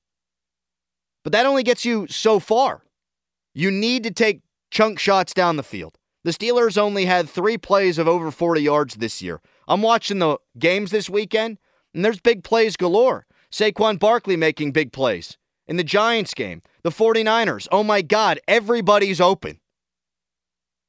But 1.23 1.31
that 1.31 1.45
only 1.45 1.63
gets 1.63 1.85
you 1.85 2.07
so 2.09 2.39
far. 2.39 2.83
You 3.53 3.71
need 3.71 4.03
to 4.03 4.11
take 4.11 4.41
chunk 4.71 4.99
shots 4.99 5.33
down 5.33 5.55
the 5.55 5.63
field. 5.63 5.97
The 6.25 6.31
Steelers 6.31 6.77
only 6.77 7.05
had 7.05 7.29
three 7.29 7.57
plays 7.57 7.97
of 7.97 8.07
over 8.07 8.31
40 8.31 8.61
yards 8.61 8.95
this 8.95 9.21
year. 9.21 9.39
I'm 9.67 9.81
watching 9.81 10.19
the 10.19 10.37
games 10.57 10.91
this 10.91 11.09
weekend, 11.09 11.59
and 11.93 12.03
there's 12.03 12.19
big 12.19 12.43
plays 12.43 12.75
galore. 12.75 13.25
Saquon 13.51 13.99
Barkley 13.99 14.35
making 14.35 14.71
big 14.71 14.91
plays. 14.91 15.37
In 15.67 15.77
the 15.77 15.83
Giants 15.83 16.33
game, 16.33 16.61
the 16.83 16.89
49ers, 16.89 17.67
oh 17.71 17.83
my 17.83 18.01
God, 18.01 18.39
everybody's 18.47 19.21
open. 19.21 19.59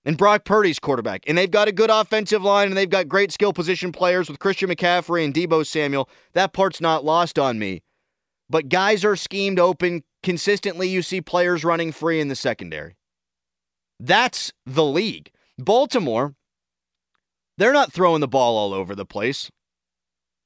And 0.05 0.19
Brock 0.19 0.45
Purdy's 0.45 0.79
quarterback. 0.79 1.23
And 1.27 1.39
they've 1.39 1.51
got 1.51 1.69
a 1.69 1.73
good 1.73 1.91
offensive 1.91 2.43
line, 2.43 2.69
and 2.69 2.77
they've 2.77 2.91
got 2.91 3.09
great 3.09 3.33
skill 3.33 3.53
position 3.53 3.91
players 3.93 4.29
with 4.29 4.39
Christian 4.39 4.69
McCaffrey 4.69 5.25
and 5.25 5.33
Deebo 5.33 5.67
Samuel. 5.67 6.09
That 6.35 6.53
part's 6.53 6.81
not 6.81 7.05
lost 7.05 7.39
on 7.39 7.59
me. 7.59 7.83
But 8.51 8.69
guys 8.69 9.05
are 9.05 9.17
schemed 9.17 9.59
open, 9.59 10.03
consistently 10.23 10.89
you 10.89 11.01
see 11.01 11.23
players 11.23 11.65
running 11.65 11.93
free 11.93 12.21
in 12.21 12.29
the 12.29 12.37
secondary. 12.37 12.97
That's 13.99 14.53
the 14.67 14.85
league. 14.85 15.31
Baltimore, 15.57 16.35
they're 17.57 17.73
not 17.73 17.93
throwing 17.93 18.21
the 18.21 18.29
ball 18.29 18.59
all 18.59 18.75
over 18.75 18.95
the 18.95 19.07
place. 19.07 19.51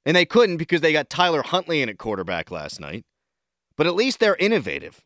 And 0.06 0.16
they 0.16 0.24
couldn't 0.24 0.58
because 0.58 0.80
they 0.80 0.92
got 0.92 1.10
Tyler 1.10 1.42
Huntley 1.42 1.82
in 1.82 1.88
at 1.88 1.98
quarterback 1.98 2.50
last 2.50 2.80
night. 2.80 3.04
But 3.78 3.86
at 3.86 3.94
least 3.94 4.20
they're 4.20 4.36
innovative, 4.36 5.00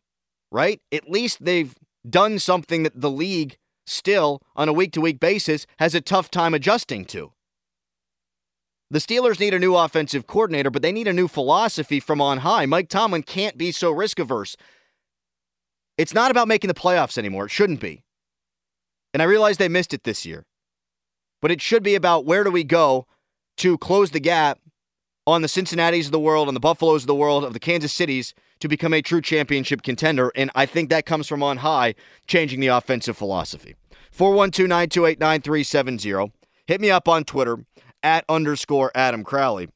right? 0.51 0.81
At 0.91 1.09
least 1.09 1.45
they've 1.45 1.73
done 2.09 2.39
something 2.39 2.83
that 2.83 2.99
the 2.99 3.11
league 3.11 3.55
still, 3.85 4.41
on 4.55 4.67
a 4.67 4.73
week 4.73 4.91
to 4.93 5.01
week 5.01 5.19
basis, 5.19 5.65
has 5.77 5.95
a 5.95 6.01
tough 6.01 6.29
time 6.31 6.53
adjusting 6.53 7.05
to. 7.05 7.31
The 8.89 8.99
Steelers 8.99 9.39
need 9.39 9.53
a 9.53 9.59
new 9.59 9.75
offensive 9.75 10.27
coordinator, 10.27 10.69
but 10.69 10.81
they 10.81 10.91
need 10.91 11.07
a 11.07 11.13
new 11.13 11.27
philosophy 11.27 11.99
from 11.99 12.19
on 12.19 12.39
high. 12.39 12.65
Mike 12.65 12.89
Tomlin 12.89 13.23
can't 13.23 13.57
be 13.57 13.71
so 13.71 13.91
risk 13.91 14.19
averse. 14.19 14.55
It's 15.97 16.13
not 16.13 16.31
about 16.31 16.47
making 16.47 16.67
the 16.67 16.73
playoffs 16.73 17.17
anymore. 17.17 17.45
It 17.45 17.51
shouldn't 17.51 17.79
be. 17.79 18.03
And 19.13 19.21
I 19.21 19.25
realize 19.25 19.57
they 19.57 19.69
missed 19.69 19.93
it 19.93 20.03
this 20.03 20.25
year. 20.25 20.45
But 21.41 21.51
it 21.51 21.61
should 21.61 21.83
be 21.83 21.95
about 21.95 22.25
where 22.25 22.43
do 22.43 22.49
we 22.49 22.63
go 22.63 23.05
to 23.57 23.77
close 23.77 24.11
the 24.11 24.19
gap 24.19 24.59
on 25.25 25.41
the 25.41 25.47
Cincinnati's 25.47 26.07
of 26.07 26.11
the 26.11 26.19
world, 26.19 26.47
on 26.47 26.53
the 26.53 26.59
Buffaloes 26.59 27.03
of 27.03 27.07
the 27.07 27.15
world, 27.15 27.43
of 27.43 27.53
the 27.53 27.59
Kansas 27.59 27.93
Cities 27.93 28.33
to 28.59 28.67
become 28.67 28.93
a 28.93 29.01
true 29.01 29.21
championship 29.21 29.81
contender. 29.81 30.31
And 30.35 30.51
I 30.55 30.65
think 30.65 30.89
that 30.89 31.05
comes 31.05 31.27
from 31.27 31.41
on 31.41 31.57
high, 31.57 31.95
changing 32.27 32.59
the 32.59 32.67
offensive 32.67 33.17
philosophy. 33.17 33.75
412 34.11 34.67
928 34.67 35.19
9370. 35.19 36.31
Hit 36.67 36.81
me 36.81 36.91
up 36.91 37.07
on 37.07 37.23
Twitter 37.23 37.65
at 38.01 38.25
underscore 38.27 38.91
Adam 38.93 39.23
Crowley. 39.23 39.69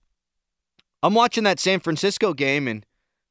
I'm 1.01 1.13
watching 1.13 1.43
that 1.45 1.59
San 1.59 1.79
Francisco 1.79 2.33
game, 2.33 2.67
and 2.67 2.85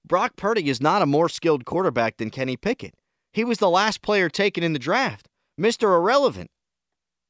Brock 0.06 0.36
Purdy 0.36 0.68
is 0.68 0.80
not 0.80 1.02
a 1.02 1.06
more 1.06 1.28
skilled 1.28 1.64
quarterback 1.64 2.16
than 2.16 2.30
Kenny 2.30 2.56
Pickett. 2.56 2.94
He 3.32 3.44
was 3.44 3.58
the 3.58 3.70
last 3.70 4.02
player 4.02 4.28
taken 4.28 4.64
in 4.64 4.72
the 4.72 4.78
draft, 4.78 5.28
Mr. 5.60 5.96
Irrelevant. 5.96 6.50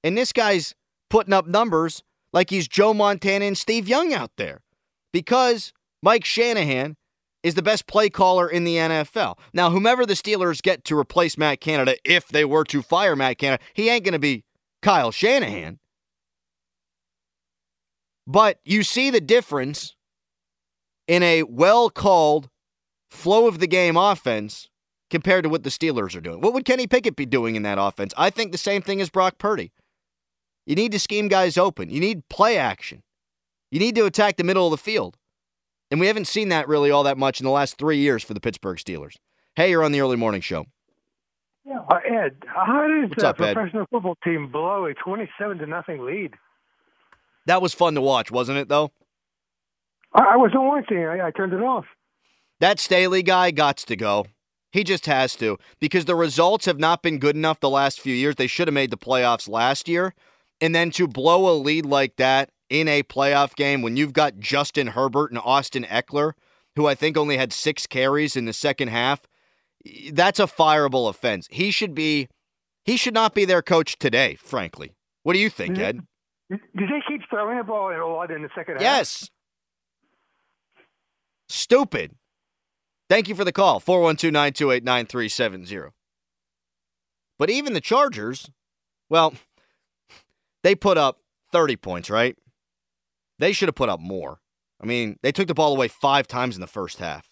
And 0.05 0.17
this 0.17 0.33
guy's 0.33 0.75
putting 1.11 1.33
up 1.33 1.47
numbers 1.47 2.03
like 2.33 2.51
he's 2.51 2.69
Joe 2.69 2.95
Montana 2.95 3.45
and 3.45 3.59
Steve 3.59 3.89
Young 3.89 4.13
out 4.13 4.31
there 4.37 4.61
because 5.17 5.73
Mike 6.03 6.27
Shanahan 6.27 6.95
is 7.43 7.55
the 7.55 7.63
best 7.63 7.87
play 7.87 8.11
caller 8.11 8.47
in 8.47 8.65
the 8.65 8.77
NFL. 8.77 9.39
Now, 9.55 9.71
whomever 9.71 10.05
the 10.05 10.13
Steelers 10.13 10.61
get 10.61 10.85
to 10.85 10.99
replace 10.99 11.39
Matt 11.39 11.59
Canada, 11.59 11.97
if 12.05 12.29
they 12.29 12.45
were 12.45 12.65
to 12.65 12.83
fire 12.83 13.17
Matt 13.17 13.39
Canada, 13.39 13.63
he 13.73 13.89
ain't 13.89 14.05
going 14.05 14.13
to 14.13 14.19
be 14.19 14.45
Kyle 14.83 15.11
Shanahan. 15.11 15.79
But 18.27 18.61
you 18.63 18.83
see 18.83 19.09
the 19.09 19.23
difference 19.23 19.97
in 21.09 21.23
a 21.23 21.45
well 21.45 21.89
called 21.89 22.51
flow 23.11 23.49
of 23.49 23.59
the 23.59 23.67
game 23.67 23.97
offense 23.97 24.69
compared 25.09 25.45
to 25.45 25.49
what 25.49 25.63
the 25.63 25.71
Steelers 25.71 26.15
are 26.15 26.21
doing. 26.21 26.43
What 26.43 26.53
would 26.53 26.67
Kenny 26.67 26.87
Pickett 26.87 27.17
be 27.17 27.25
doing 27.25 27.57
in 27.57 27.63
that 27.63 27.79
offense? 27.81 28.13
I 28.19 28.29
think 28.29 28.53
the 28.53 28.59
same 28.59 28.83
thing 28.83 29.01
as 29.01 29.09
Brock 29.09 29.39
Purdy. 29.39 29.73
You 30.67 30.75
need 30.75 30.93
to 30.93 31.01
scheme 31.01 31.29
guys 31.29 31.57
open, 31.57 31.89
you 31.89 32.01
need 32.01 32.29
play 32.29 32.59
action, 32.59 33.03
you 33.71 33.79
need 33.79 33.95
to 33.97 34.07
attack 34.07 34.37
the 34.37 34.45
middle 34.45 34.67
of 34.67 34.71
the 34.71 34.77
field. 34.77 35.17
And 35.91 36.01
we 36.01 36.09
haven't 36.09 36.27
seen 36.27 36.49
that 36.49 36.69
really 36.69 36.91
all 36.91 37.05
that 37.05 37.19
much 37.19 37.41
in 37.41 37.45
the 37.45 37.51
last 37.51 37.79
three 37.79 37.99
years 37.99 38.25
for 38.25 38.35
the 38.35 38.41
Pittsburgh 38.41 38.79
Steelers. 38.79 39.15
Hey, 39.55 39.71
you're 39.71 39.85
on 39.85 39.93
the 39.93 40.01
early 40.01 40.17
morning 40.17 40.41
show. 40.41 40.67
Yeah, 41.65 41.81
uh, 41.91 41.99
Ed, 42.09 42.37
how 42.47 42.87
did 42.87 43.11
What's 43.11 43.23
the 43.23 43.29
up, 43.29 43.41
Ed? 43.41 43.55
professional 43.55 43.87
football 43.91 44.17
team 44.23 44.51
blow 44.51 44.87
a 44.87 44.95
twenty-seven 44.95 45.59
to 45.59 45.67
nothing 45.67 46.05
lead? 46.05 46.35
That 47.47 47.63
was 47.63 47.75
fun 47.75 47.95
to 47.95 48.01
watch, 48.01 48.31
wasn't 48.31 48.59
it, 48.59 48.69
though? 48.69 48.93
I, 50.13 50.35
I 50.35 50.37
wasn't 50.37 50.63
watching. 50.63 51.05
I, 51.05 51.27
I 51.27 51.31
turned 51.31 51.53
it 51.53 51.63
off. 51.63 51.85
That 52.61 52.79
Staley 52.79 53.23
guy 53.23 53.51
got 53.51 53.79
to 53.79 53.97
go. 53.97 54.27
He 54.73 54.85
just 54.85 55.07
has 55.07 55.35
to 55.37 55.59
because 55.81 56.05
the 56.05 56.15
results 56.15 56.67
have 56.67 56.79
not 56.79 57.03
been 57.03 57.19
good 57.19 57.37
enough 57.37 57.61
the 57.61 57.71
last 57.71 58.01
few 58.01 58.15
years. 58.15 58.37
They 58.37 58.47
should 58.47 58.69
have 58.69 58.75
made 58.75 58.91
the 58.91 58.97
playoffs 58.97 59.49
last 59.49 59.89
year. 59.89 60.15
And 60.61 60.75
then 60.75 60.91
to 60.93 61.07
blow 61.07 61.51
a 61.51 61.55
lead 61.55 61.87
like 61.87 62.17
that 62.17 62.51
in 62.69 62.89
a 62.89 63.03
playoff 63.03 63.55
game 63.55 63.83
when 63.83 63.97
you've 63.97 64.13
got 64.13 64.39
Justin 64.39 64.89
Herbert 64.89 65.31
and 65.31 65.41
Austin 65.45 65.85
Ekeler, 65.85 66.33
who 66.75 66.87
I 66.87 66.95
think 66.95 67.17
only 67.17 67.37
had 67.37 67.53
six 67.53 67.87
carries 67.87 68.37
in 68.37 68.45
the 68.45 68.53
second 68.53 68.89
half, 68.89 69.23
that's 70.13 70.41
a 70.41 70.47
fireable 70.47 71.09
offense. 71.09 71.49
He 71.51 71.71
should 71.71 71.95
be, 71.95 72.29
he 72.85 72.97
should 72.97 73.15
not 73.15 73.35
be 73.35 73.45
their 73.45 73.63
coach 73.63 73.99
today, 73.99 74.35
frankly. 74.37 74.97
What 75.23 75.33
do 75.33 75.39
you 75.39 75.51
think, 75.51 75.79
Ed? 75.79 76.01
Did 76.49 76.61
they 76.75 77.03
keep 77.09 77.23
throwing 77.29 77.59
the 77.59 77.65
ball 77.65 77.91
a 77.91 77.99
lot 78.07 78.31
in 78.31 78.43
the 78.43 78.51
second 78.55 78.75
half? 78.75 78.83
Yes. 78.83 79.31
Stupid. 81.49 82.15
Thank 83.09 83.29
you 83.29 83.35
for 83.35 83.45
the 83.45 83.53
call. 83.53 83.81
412 83.81 84.33
928 84.33 84.85
9370. 84.85 85.93
But 87.39 87.51
even 87.51 87.73
the 87.73 87.81
Chargers, 87.81 88.51
well, 89.09 89.35
they 90.63 90.75
put 90.75 90.99
up 90.99 91.21
30 91.53 91.77
points, 91.77 92.11
right? 92.11 92.37
They 93.39 93.53
should 93.53 93.69
have 93.69 93.75
put 93.75 93.89
up 93.89 94.01
more. 94.01 94.41
I 94.81 94.87
mean, 94.87 95.19
they 95.23 95.33
took 95.33 95.49
the 95.49 95.55
ball 95.55 95.75
away 95.75 95.89
five 95.89 96.27
times 96.27 96.55
in 96.55 96.61
the 96.61 96.67
first 96.67 96.99
half. 96.99 97.31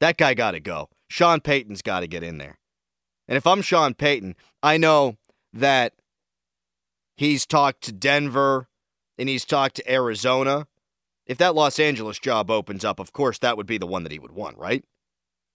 That 0.00 0.16
guy 0.16 0.34
got 0.34 0.52
to 0.52 0.60
go. 0.60 0.88
Sean 1.08 1.40
Payton's 1.40 1.82
got 1.82 2.00
to 2.00 2.06
get 2.06 2.22
in 2.22 2.38
there. 2.38 2.58
And 3.28 3.36
if 3.36 3.46
I'm 3.46 3.62
Sean 3.62 3.94
Payton, 3.94 4.36
I 4.62 4.76
know 4.76 5.16
that 5.52 5.94
he's 7.16 7.46
talked 7.46 7.82
to 7.82 7.92
Denver 7.92 8.68
and 9.18 9.28
he's 9.28 9.44
talked 9.44 9.76
to 9.76 9.92
Arizona. 9.92 10.66
If 11.26 11.38
that 11.38 11.54
Los 11.54 11.80
Angeles 11.80 12.18
job 12.18 12.50
opens 12.50 12.84
up, 12.84 13.00
of 13.00 13.12
course, 13.12 13.38
that 13.38 13.56
would 13.56 13.66
be 13.66 13.78
the 13.78 13.86
one 13.86 14.04
that 14.04 14.12
he 14.12 14.18
would 14.18 14.32
want, 14.32 14.58
right? 14.58 14.84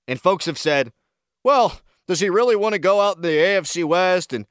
And 0.07 0.19
folks 0.19 0.45
have 0.45 0.57
said, 0.57 0.91
well, 1.43 1.79
does 2.07 2.19
he 2.19 2.29
really 2.29 2.55
want 2.55 2.73
to 2.73 2.79
go 2.79 2.99
out 2.99 3.17
in 3.17 3.21
the 3.21 3.29
AFC 3.29 3.85
West 3.85 4.33
and 4.33 4.45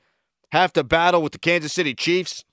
have 0.52 0.72
to 0.72 0.84
battle 0.84 1.22
with 1.22 1.32
the 1.32 1.38
Kansas 1.38 1.72
City 1.72 1.94
Chiefs? 1.94 2.44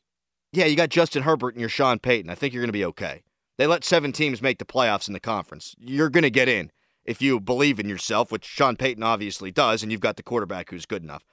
Yeah, 0.52 0.66
you 0.66 0.76
got 0.76 0.90
Justin 0.90 1.24
Herbert 1.24 1.54
and 1.54 1.60
you're 1.60 1.70
Sean 1.70 2.00
Payton. 2.00 2.30
I 2.30 2.36
think 2.36 2.54
you're 2.54 2.62
going 2.62 2.70
to 2.70 2.74
be 2.74 2.86
okay. 2.86 3.24
They 3.58 3.68
let 3.68 3.84
seven 3.84 4.12
teams 4.12 4.42
make 4.42 4.60
the 4.60 4.66
playoffs 4.66 5.08
in 5.08 5.14
the 5.14 5.20
conference. 5.20 5.76
You're 5.80 6.10
going 6.10 6.24
to 6.24 6.30
get 6.30 6.48
in 6.48 6.72
if 7.06 7.22
you 7.22 7.40
believe 7.40 7.80
in 7.80 7.90
yourself, 7.90 8.32
which 8.32 8.46
Sean 8.46 8.76
Payton 8.76 9.04
obviously 9.04 9.52
does, 9.52 9.82
and 9.82 9.92
you've 9.92 10.02
got 10.02 10.16
the 10.16 10.24
quarterback 10.24 10.70
who's 10.70 10.86
good 10.86 11.04
enough. 11.04 11.24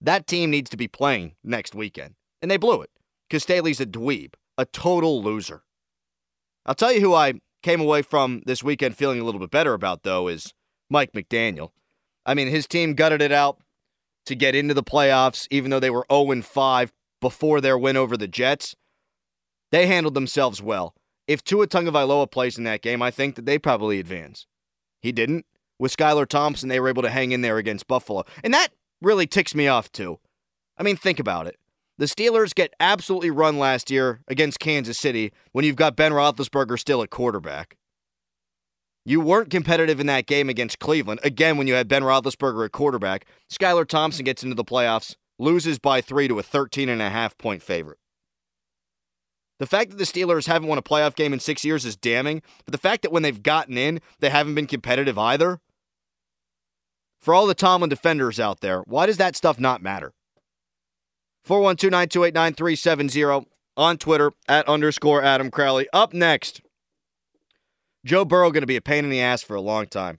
That 0.00 0.26
team 0.26 0.50
needs 0.50 0.70
to 0.70 0.76
be 0.76 0.88
playing 0.88 1.36
next 1.42 1.74
weekend. 1.74 2.14
And 2.40 2.50
they 2.50 2.56
blew 2.56 2.82
it 2.82 2.90
because 3.28 3.44
Staley's 3.44 3.80
a 3.80 3.86
dweeb, 3.86 4.34
a 4.58 4.64
total 4.64 5.22
loser. 5.22 5.62
I'll 6.66 6.74
tell 6.74 6.92
you 6.92 7.00
who 7.00 7.14
I 7.14 7.34
came 7.62 7.80
away 7.80 8.02
from 8.02 8.42
this 8.46 8.62
weekend 8.62 8.96
feeling 8.96 9.20
a 9.20 9.24
little 9.24 9.40
bit 9.40 9.50
better 9.50 9.74
about, 9.74 10.02
though, 10.02 10.28
is 10.28 10.52
Mike 10.90 11.12
McDaniel. 11.12 11.70
I 12.26 12.34
mean, 12.34 12.48
his 12.48 12.66
team 12.66 12.94
gutted 12.94 13.22
it 13.22 13.32
out 13.32 13.60
to 14.26 14.34
get 14.34 14.54
into 14.54 14.74
the 14.74 14.82
playoffs, 14.82 15.46
even 15.50 15.70
though 15.70 15.80
they 15.80 15.90
were 15.90 16.06
0 16.12 16.42
5 16.42 16.92
before 17.22 17.62
their 17.62 17.78
win 17.78 17.96
over 17.96 18.18
the 18.18 18.28
Jets. 18.28 18.76
They 19.70 19.86
handled 19.86 20.12
themselves 20.12 20.60
well. 20.60 20.94
If 21.26 21.42
Tua 21.42 21.66
Tagovailoa 21.66 22.30
plays 22.30 22.58
in 22.58 22.64
that 22.64 22.82
game, 22.82 23.00
I 23.00 23.10
think 23.10 23.36
that 23.36 23.46
they 23.46 23.58
probably 23.58 23.98
advance. 23.98 24.46
He 25.00 25.12
didn't. 25.12 25.46
With 25.78 25.96
Skylar 25.96 26.28
Thompson, 26.28 26.68
they 26.68 26.78
were 26.78 26.90
able 26.90 27.02
to 27.02 27.08
hang 27.08 27.32
in 27.32 27.40
there 27.40 27.56
against 27.56 27.88
Buffalo. 27.88 28.24
And 28.44 28.52
that 28.52 28.68
really 29.00 29.26
ticks 29.26 29.54
me 29.54 29.66
off, 29.66 29.90
too. 29.90 30.18
I 30.76 30.82
mean, 30.82 30.96
think 30.96 31.18
about 31.18 31.46
it. 31.46 31.56
The 31.98 32.06
Steelers 32.06 32.54
get 32.54 32.74
absolutely 32.80 33.30
run 33.30 33.58
last 33.58 33.90
year 33.90 34.20
against 34.28 34.58
Kansas 34.58 34.98
City 34.98 35.32
when 35.52 35.64
you've 35.64 35.76
got 35.76 35.96
Ben 35.96 36.12
Roethlisberger 36.12 36.78
still 36.78 37.02
at 37.02 37.10
quarterback. 37.10 37.76
You 39.04 39.20
weren't 39.20 39.50
competitive 39.50 39.98
in 40.00 40.06
that 40.06 40.26
game 40.26 40.48
against 40.48 40.78
Cleveland. 40.78 41.20
Again, 41.24 41.56
when 41.56 41.66
you 41.66 41.74
had 41.74 41.88
Ben 41.88 42.02
Roethlisberger 42.02 42.64
at 42.64 42.72
quarterback, 42.72 43.26
Skylar 43.52 43.86
Thompson 43.86 44.24
gets 44.24 44.42
into 44.44 44.54
the 44.54 44.64
playoffs, 44.64 45.16
loses 45.42 45.78
by 45.78 46.00
three 46.00 46.28
to 46.28 46.38
a 46.38 46.42
13 46.42 46.88
and 46.88 47.02
a 47.02 47.10
half 47.10 47.36
point 47.36 47.62
favorite. 47.62 47.98
The 49.58 49.66
fact 49.66 49.90
that 49.90 49.96
the 49.96 50.04
Steelers 50.04 50.46
haven't 50.46 50.68
won 50.68 50.78
a 50.78 50.82
playoff 50.82 51.14
game 51.14 51.32
in 51.32 51.40
six 51.40 51.64
years 51.64 51.84
is 51.84 51.96
damning, 51.96 52.42
but 52.64 52.72
the 52.72 52.78
fact 52.78 53.02
that 53.02 53.12
when 53.12 53.22
they've 53.22 53.42
gotten 53.42 53.76
in, 53.76 54.00
they 54.20 54.30
haven't 54.30 54.54
been 54.54 54.66
competitive 54.66 55.18
either. 55.18 55.60
For 57.20 57.34
all 57.34 57.46
the 57.46 57.54
Tomlin 57.54 57.88
defenders 57.88 58.40
out 58.40 58.60
there, 58.60 58.80
why 58.80 59.06
does 59.06 59.18
that 59.18 59.36
stuff 59.36 59.60
not 59.60 59.82
matter? 59.82 60.14
412 61.44 61.90
928 61.92 62.34
9370 62.34 63.46
on 63.76 63.98
Twitter 63.98 64.32
at 64.48 64.68
underscore 64.68 65.22
Adam 65.22 65.50
Crowley. 65.50 65.86
Up 65.92 66.12
next, 66.12 66.60
Joe 68.04 68.24
Burrow 68.24 68.50
going 68.50 68.62
to 68.62 68.66
be 68.66 68.76
a 68.76 68.80
pain 68.80 69.04
in 69.04 69.10
the 69.10 69.20
ass 69.20 69.42
for 69.42 69.54
a 69.54 69.60
long 69.60 69.86
time. 69.86 70.18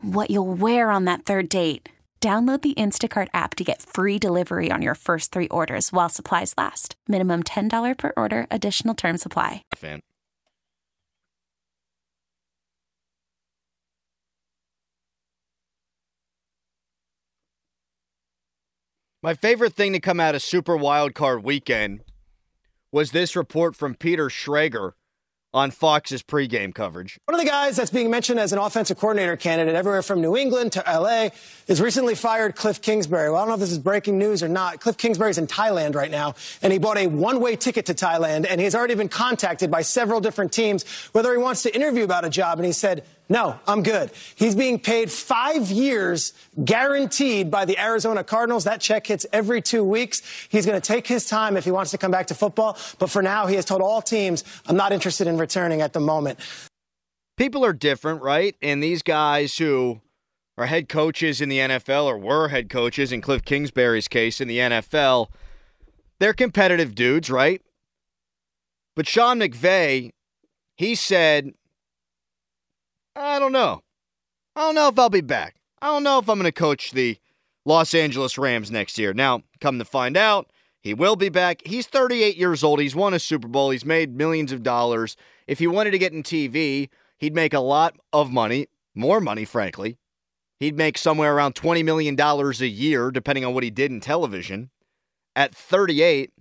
what 0.00 0.30
you'll 0.30 0.52
wear 0.54 0.90
on 0.90 1.04
that 1.04 1.24
third 1.24 1.48
date. 1.48 1.88
Download 2.20 2.60
the 2.60 2.74
Instacart 2.74 3.28
app 3.32 3.54
to 3.54 3.62
get 3.64 3.80
free 3.80 4.18
delivery 4.18 4.72
on 4.72 4.82
your 4.82 4.96
first 4.96 5.30
three 5.30 5.46
orders 5.48 5.92
while 5.92 6.08
supplies 6.08 6.52
last. 6.58 6.96
Minimum 7.06 7.44
$10 7.44 7.96
per 7.96 8.12
order, 8.16 8.48
additional 8.50 8.94
term 8.94 9.18
supply. 9.18 9.62
Fan. 9.76 10.00
My 19.22 19.34
favorite 19.34 19.74
thing 19.74 19.92
to 19.94 20.00
come 20.00 20.20
out 20.20 20.34
of 20.34 20.42
Super 20.42 20.76
Wildcard 20.76 21.42
Weekend 21.42 22.02
was 22.92 23.10
this 23.10 23.36
report 23.36 23.76
from 23.76 23.94
Peter 23.94 24.26
Schrager 24.26 24.92
on 25.58 25.70
Fox's 25.72 26.22
pregame 26.22 26.74
coverage. 26.74 27.18
One 27.24 27.34
of 27.34 27.40
the 27.40 27.50
guys 27.50 27.76
that's 27.76 27.90
being 27.90 28.10
mentioned 28.10 28.40
as 28.40 28.52
an 28.52 28.58
offensive 28.58 28.96
coordinator 28.96 29.36
candidate 29.36 29.74
everywhere 29.74 30.02
from 30.02 30.20
New 30.20 30.36
England 30.36 30.72
to 30.72 30.84
LA 30.86 31.30
is 31.66 31.80
recently 31.80 32.14
fired 32.14 32.54
Cliff 32.54 32.80
Kingsbury. 32.80 33.28
Well, 33.28 33.36
I 33.36 33.40
don't 33.40 33.48
know 33.48 33.54
if 33.54 33.60
this 33.60 33.72
is 33.72 33.78
breaking 33.78 34.18
news 34.18 34.42
or 34.42 34.48
not. 34.48 34.80
Cliff 34.80 34.96
Kingsbury's 34.96 35.36
in 35.36 35.46
Thailand 35.46 35.94
right 35.94 36.10
now, 36.10 36.36
and 36.62 36.72
he 36.72 36.78
bought 36.78 36.96
a 36.96 37.08
one-way 37.08 37.56
ticket 37.56 37.86
to 37.86 37.94
Thailand, 37.94 38.46
and 38.48 38.60
he's 38.60 38.74
already 38.74 38.94
been 38.94 39.08
contacted 39.08 39.70
by 39.70 39.82
several 39.82 40.20
different 40.20 40.52
teams 40.52 40.84
whether 41.12 41.32
he 41.32 41.38
wants 41.38 41.62
to 41.64 41.74
interview 41.74 42.04
about 42.04 42.24
a 42.24 42.30
job, 42.30 42.58
and 42.58 42.66
he 42.66 42.72
said, 42.72 43.04
No, 43.30 43.60
I'm 43.66 43.82
good. 43.82 44.10
He's 44.36 44.54
being 44.54 44.78
paid 44.78 45.12
five 45.12 45.70
years 45.70 46.32
guaranteed 46.64 47.50
by 47.50 47.66
the 47.66 47.78
Arizona 47.78 48.24
Cardinals. 48.24 48.64
That 48.64 48.80
check 48.80 49.06
hits 49.06 49.26
every 49.32 49.60
two 49.60 49.84
weeks. 49.84 50.22
He's 50.48 50.64
going 50.64 50.80
to 50.80 50.86
take 50.86 51.06
his 51.06 51.26
time 51.26 51.56
if 51.56 51.64
he 51.64 51.70
wants 51.70 51.90
to 51.90 51.98
come 51.98 52.10
back 52.10 52.28
to 52.28 52.34
football. 52.34 52.78
But 52.98 53.10
for 53.10 53.20
now, 53.20 53.46
he 53.46 53.56
has 53.56 53.66
told 53.66 53.82
all 53.82 54.00
teams, 54.00 54.44
I'm 54.66 54.76
not 54.76 54.92
interested 54.92 55.26
in 55.26 55.36
returning 55.36 55.82
at 55.82 55.92
the 55.92 56.00
moment. 56.00 56.38
People 57.36 57.64
are 57.66 57.74
different, 57.74 58.22
right? 58.22 58.56
And 58.62 58.82
these 58.82 59.02
guys 59.02 59.58
who 59.58 60.00
are 60.56 60.66
head 60.66 60.88
coaches 60.88 61.42
in 61.42 61.50
the 61.50 61.58
NFL 61.58 62.04
or 62.04 62.16
were 62.16 62.48
head 62.48 62.70
coaches 62.70 63.12
in 63.12 63.20
Cliff 63.20 63.44
Kingsbury's 63.44 64.08
case 64.08 64.40
in 64.40 64.48
the 64.48 64.58
NFL, 64.58 65.28
they're 66.18 66.32
competitive 66.32 66.94
dudes, 66.94 67.30
right? 67.30 67.60
But 68.96 69.06
Sean 69.06 69.38
McVay, 69.38 70.10
he 70.76 70.94
said, 70.94 71.52
I 73.18 73.38
don't 73.38 73.52
know. 73.52 73.82
I 74.54 74.60
don't 74.62 74.74
know 74.76 74.88
if 74.88 74.98
I'll 74.98 75.10
be 75.10 75.20
back. 75.20 75.56
I 75.82 75.88
don't 75.88 76.04
know 76.04 76.18
if 76.18 76.28
I'm 76.28 76.38
going 76.38 76.44
to 76.44 76.52
coach 76.52 76.92
the 76.92 77.18
Los 77.64 77.92
Angeles 77.92 78.38
Rams 78.38 78.70
next 78.70 78.98
year. 78.98 79.12
Now, 79.12 79.42
come 79.60 79.78
to 79.78 79.84
find 79.84 80.16
out, 80.16 80.50
he 80.80 80.94
will 80.94 81.16
be 81.16 81.28
back. 81.28 81.62
He's 81.66 81.86
38 81.86 82.36
years 82.36 82.62
old. 82.62 82.80
He's 82.80 82.94
won 82.94 83.14
a 83.14 83.18
Super 83.18 83.48
Bowl. 83.48 83.70
He's 83.70 83.84
made 83.84 84.16
millions 84.16 84.52
of 84.52 84.62
dollars. 84.62 85.16
If 85.46 85.58
he 85.58 85.66
wanted 85.66 85.90
to 85.90 85.98
get 85.98 86.12
in 86.12 86.22
TV, 86.22 86.88
he'd 87.18 87.34
make 87.34 87.52
a 87.52 87.60
lot 87.60 87.96
of 88.12 88.30
money, 88.30 88.68
more 88.94 89.20
money, 89.20 89.44
frankly. 89.44 89.98
He'd 90.60 90.76
make 90.76 90.96
somewhere 90.96 91.34
around 91.34 91.54
$20 91.54 91.84
million 91.84 92.18
a 92.18 92.66
year, 92.66 93.10
depending 93.10 93.44
on 93.44 93.54
what 93.54 93.64
he 93.64 93.70
did 93.70 93.90
in 93.90 94.00
television. 94.00 94.70
At 95.34 95.54
38, 95.54 96.32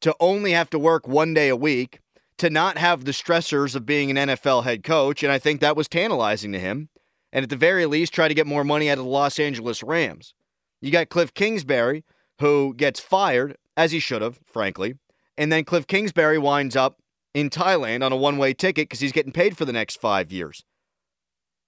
to 0.00 0.14
only 0.20 0.52
have 0.52 0.70
to 0.70 0.78
work 0.78 1.08
one 1.08 1.34
day 1.34 1.48
a 1.48 1.56
week, 1.56 2.00
to 2.38 2.50
not 2.50 2.78
have 2.78 3.04
the 3.04 3.12
stressors 3.12 3.74
of 3.74 3.86
being 3.86 4.10
an 4.10 4.28
NFL 4.28 4.64
head 4.64 4.82
coach, 4.82 5.22
and 5.22 5.32
I 5.32 5.38
think 5.38 5.60
that 5.60 5.76
was 5.76 5.88
tantalizing 5.88 6.52
to 6.52 6.58
him. 6.58 6.88
And 7.32 7.42
at 7.42 7.50
the 7.50 7.56
very 7.56 7.86
least, 7.86 8.12
try 8.12 8.28
to 8.28 8.34
get 8.34 8.46
more 8.46 8.64
money 8.64 8.88
out 8.88 8.98
of 8.98 9.04
the 9.04 9.10
Los 9.10 9.38
Angeles 9.38 9.82
Rams. 9.82 10.34
You 10.80 10.90
got 10.90 11.08
Cliff 11.08 11.34
Kingsbury, 11.34 12.04
who 12.40 12.74
gets 12.74 13.00
fired, 13.00 13.56
as 13.76 13.92
he 13.92 13.98
should 13.98 14.22
have, 14.22 14.38
frankly. 14.46 14.94
And 15.36 15.50
then 15.50 15.64
Cliff 15.64 15.86
Kingsbury 15.86 16.38
winds 16.38 16.76
up 16.76 17.00
in 17.34 17.50
Thailand 17.50 18.04
on 18.04 18.12
a 18.12 18.16
one 18.16 18.38
way 18.38 18.54
ticket 18.54 18.88
because 18.88 19.00
he's 19.00 19.12
getting 19.12 19.32
paid 19.32 19.56
for 19.56 19.64
the 19.64 19.72
next 19.72 20.00
five 20.00 20.30
years. 20.30 20.64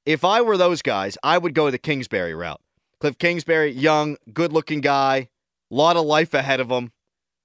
If 0.05 0.25
I 0.25 0.41
were 0.41 0.57
those 0.57 0.83
guys, 0.83 1.19
I 1.23 1.39
would 1.39 1.55
go 1.55 1.71
the 1.71 1.79
Kingsbury 1.79 2.35
route. 2.35 2.61
Cliff 3.01 3.19
Kingsbury, 3.19 3.73
young, 3.73 4.17
good 4.33 4.53
looking 4.53 4.81
guy, 4.81 5.29
lot 5.69 5.97
of 5.97 6.07
life 6.07 6.33
ahead 6.33 6.61
of 6.61 6.71
him. 6.71 6.93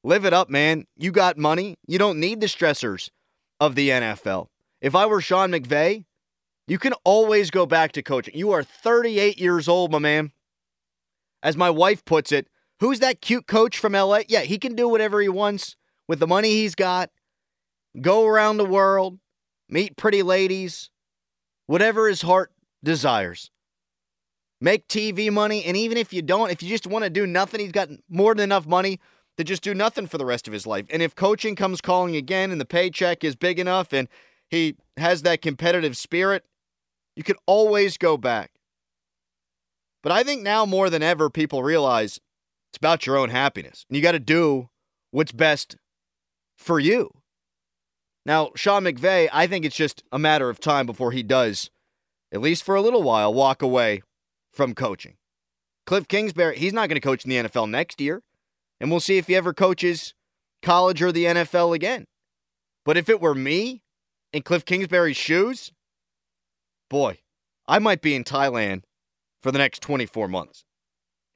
Live 0.04 0.26
it 0.26 0.34
up, 0.34 0.50
man. 0.50 0.86
You 0.98 1.12
got 1.12 1.38
money. 1.38 1.78
You 1.86 2.00
don't 2.00 2.20
need 2.20 2.42
the 2.42 2.48
stressors 2.48 3.10
of 3.60 3.76
the 3.76 3.90
NFL. 3.90 4.48
If 4.82 4.96
I 4.96 5.06
were 5.06 5.22
Sean 5.22 5.52
McVay, 5.52 6.06
you 6.68 6.80
can 6.80 6.94
always 7.04 7.52
go 7.52 7.66
back 7.68 7.92
to 7.94 8.02
coaching. 8.02 8.36
You 8.36 8.52
are 8.52 8.64
38 8.64 9.40
years 9.40 9.68
old, 9.68 9.92
my 9.92 10.00
man. 10.00 10.32
As 11.44 11.56
my 11.56 11.70
wife 11.70 12.04
puts 12.04 12.32
it, 12.32 12.48
who's 12.80 13.00
that 13.00 13.22
cute 13.22 13.46
coach 13.46 13.78
from 13.78 13.94
LA? 13.94 14.22
Yeah, 14.28 14.42
he 14.42 14.58
can 14.58 14.76
do 14.76 14.88
whatever 14.88 15.22
he 15.22 15.30
wants 15.30 15.76
with 16.08 16.20
the 16.20 16.28
money 16.28 16.50
he's 16.50 16.76
got. 16.76 17.12
Go 18.00 18.26
around 18.26 18.58
the 18.58 18.66
world, 18.66 19.20
meet 19.70 19.98
pretty 19.98 20.24
ladies, 20.24 20.90
whatever 21.68 22.08
his 22.08 22.24
heart 22.24 22.52
desires. 22.84 23.52
Make 24.60 24.88
TV 24.88 25.32
money, 25.32 25.64
and 25.66 25.76
even 25.76 25.98
if 25.98 26.14
you 26.14 26.22
don't, 26.22 26.52
if 26.52 26.64
you 26.64 26.70
just 26.70 26.88
want 26.88 27.04
to 27.04 27.10
do 27.10 27.28
nothing, 27.28 27.60
he's 27.60 27.72
got 27.72 27.90
more 28.10 28.34
than 28.34 28.44
enough 28.44 28.68
money 28.68 29.00
to 29.38 29.44
just 29.44 29.64
do 29.64 29.74
nothing 29.74 30.08
for 30.08 30.18
the 30.18 30.26
rest 30.26 30.48
of 30.48 30.54
his 30.54 30.68
life. 30.68 30.86
And 30.90 31.02
if 31.02 31.16
coaching 31.16 31.56
comes 31.56 31.82
calling 31.82 32.16
again 32.16 32.52
and 32.52 32.60
the 32.60 32.66
paycheck 32.66 33.24
is 33.24 33.36
big 33.36 33.60
enough 33.60 33.94
and 33.94 34.08
he 34.50 34.76
has 34.98 35.22
that 35.22 35.42
competitive 35.42 35.98
spirit, 35.98 36.44
you 37.16 37.24
can 37.24 37.38
always 37.46 37.98
go 37.98 38.18
back. 38.18 38.52
But 40.04 40.12
I 40.12 40.24
think 40.24 40.42
now 40.42 40.66
more 40.66 40.90
than 40.90 41.04
ever, 41.04 41.30
people 41.30 41.64
realize 41.64 42.20
it's 42.72 42.78
about 42.78 43.06
your 43.06 43.18
own 43.18 43.30
happiness. 43.30 43.86
And 43.90 43.96
you 43.96 44.02
got 44.02 44.14
to 44.14 44.20
do 44.20 44.70
what's 45.12 45.32
best 45.32 45.76
for 46.58 46.80
you. 46.80 47.12
Now, 48.26 48.52
Sean 48.56 48.84
McVay, 48.84 49.30
I 49.32 49.48
think 49.48 49.66
it's 49.66 49.76
just 49.76 50.04
a 50.12 50.20
matter 50.20 50.50
of 50.50 50.60
time 50.60 50.86
before 50.86 51.12
he 51.12 51.24
does, 51.24 51.72
at 52.32 52.42
least 52.42 52.64
for 52.64 52.76
a 52.76 52.82
little 52.82 53.04
while, 53.04 53.34
walk 53.34 53.62
away 53.62 54.04
from 54.52 54.76
coaching. 54.76 55.16
Cliff 55.86 56.08
Kingsbury, 56.08 56.58
he's 56.58 56.74
not 56.74 56.88
going 56.88 56.96
to 56.96 57.06
coach 57.06 57.26
in 57.26 57.30
the 57.30 57.50
NFL 57.50 57.70
next 57.70 58.00
year 58.00 58.22
and 58.82 58.90
we'll 58.90 59.00
see 59.00 59.20
if 59.20 59.28
he 59.28 59.36
ever 59.36 59.54
coaches 59.54 60.16
college 60.64 61.02
or 61.02 61.12
the 61.12 61.26
NFL 61.26 61.76
again. 61.76 62.06
But 62.84 62.98
if 62.98 63.08
it 63.08 63.22
were 63.22 63.36
me 63.36 63.84
in 64.34 64.42
Cliff 64.42 64.66
Kingsbury's 64.66 65.16
shoes, 65.16 65.72
boy, 66.90 67.20
I 67.68 67.78
might 67.78 68.02
be 68.02 68.16
in 68.16 68.24
Thailand 68.24 68.82
for 69.42 69.52
the 69.52 69.60
next 69.60 69.82
24 69.84 70.28
months. 70.28 70.66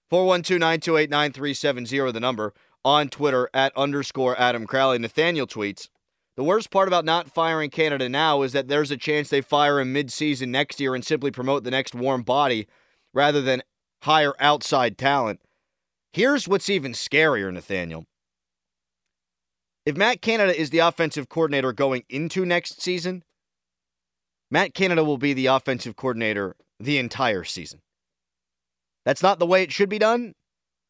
412 0.10 0.60
928 0.60 1.10
9370, 1.10 2.12
the 2.12 2.19
number 2.19 2.53
on 2.84 3.10
Twitter 3.10 3.49
at 3.53 3.75
underscore 3.77 4.39
Adam 4.39 4.65
Crowley. 4.65 4.97
Nathaniel 4.97 5.47
tweets 5.47 5.89
The 6.36 6.43
worst 6.43 6.71
part 6.71 6.88
about 6.88 7.05
not 7.05 7.29
firing 7.29 7.69
Canada 7.69 8.10
now 8.10 8.41
is 8.41 8.53
that 8.53 8.67
there's 8.67 8.91
a 8.91 8.97
chance 8.97 9.29
they 9.29 9.41
fire 9.41 9.79
him 9.79 9.93
mid-season 9.93 10.51
next 10.51 10.79
year 10.79 10.95
and 10.95 11.05
simply 11.05 11.29
promote 11.29 11.63
the 11.63 11.71
next 11.71 11.93
warm 11.93 12.23
body 12.23 12.67
rather 13.13 13.41
than 13.41 13.62
hire 14.01 14.34
outside 14.39 14.97
talent. 14.97 15.39
Here's 16.15 16.47
what's 16.47 16.69
even 16.69 16.93
scarier, 16.93 17.51
Nathaniel. 17.51 18.06
If 19.86 19.97
Matt 19.97 20.21
Canada 20.21 20.58
is 20.58 20.69
the 20.69 20.80
offensive 20.80 21.28
coordinator 21.28 21.73
going 21.73 22.04
into 22.08 22.45
next 22.45 22.82
season, 22.82 23.21
Matt 24.49 24.73
Canada 24.73 25.04
will 25.04 25.17
be 25.17 25.34
the 25.34 25.47
offensive 25.47 25.97
coordinator 25.97 26.56
the 26.80 26.99
entire 26.99 27.43
season. 27.43 27.82
That's 29.04 29.21
not 29.21 29.39
the 29.39 29.45
way 29.45 29.62
it 29.62 29.73
should 29.73 29.89
be 29.89 29.99
done. 29.99 30.36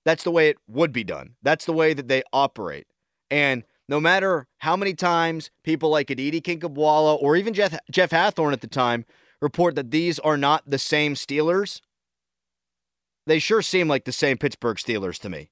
That's 0.06 0.24
the 0.24 0.30
way 0.30 0.50
it 0.50 0.58
would 0.68 0.92
be 0.92 1.04
done. 1.04 1.38
That's 1.42 1.66
the 1.66 1.74
way 1.74 1.96
that 1.96 2.08
they 2.08 2.22
operate. 2.32 2.86
And 3.32 3.64
no 3.90 4.00
matter 4.00 4.46
how 4.60 4.76
many 4.76 4.94
times 4.94 5.50
people 5.64 5.90
like 5.90 6.12
Aditi 6.12 6.40
Kinkhabwala 6.40 7.20
or 7.20 7.36
even 7.36 7.56
Jeff, 7.56 7.76
Jeff 7.90 8.12
Hathhorn 8.12 8.54
at 8.54 8.62
the 8.62 8.68
time 8.68 9.06
report 9.42 9.74
that 9.74 9.90
these 9.90 10.20
are 10.20 10.38
not 10.38 10.70
the 10.70 10.78
same 10.78 11.16
Steelers, 11.16 11.82
they 13.26 13.40
sure 13.40 13.62
seem 13.62 13.88
like 13.88 14.06
the 14.06 14.12
same 14.12 14.38
Pittsburgh 14.38 14.78
Steelers 14.78 15.20
to 15.20 15.30
me. 15.30 15.50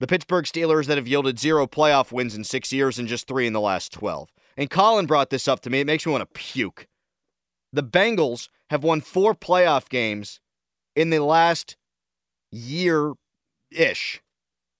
The 0.00 0.06
Pittsburgh 0.06 0.44
Steelers 0.44 0.86
that 0.86 0.96
have 0.96 1.08
yielded 1.08 1.38
zero 1.38 1.66
playoff 1.66 2.12
wins 2.12 2.34
in 2.34 2.44
six 2.44 2.72
years 2.72 2.98
and 2.98 3.08
just 3.08 3.26
three 3.26 3.46
in 3.46 3.52
the 3.52 3.60
last 3.60 3.92
12. 3.92 4.28
And 4.56 4.70
Colin 4.70 5.06
brought 5.06 5.30
this 5.30 5.48
up 5.48 5.60
to 5.60 5.70
me. 5.70 5.80
It 5.80 5.86
makes 5.86 6.06
me 6.06 6.12
want 6.12 6.22
to 6.22 6.40
puke. 6.40 6.86
The 7.72 7.82
Bengals 7.82 8.48
have 8.70 8.84
won 8.84 9.00
four 9.00 9.34
playoff 9.34 9.88
games 9.88 10.40
in 10.94 11.10
the 11.10 11.18
last 11.18 11.76
year 12.50 13.14
ish. 13.70 14.22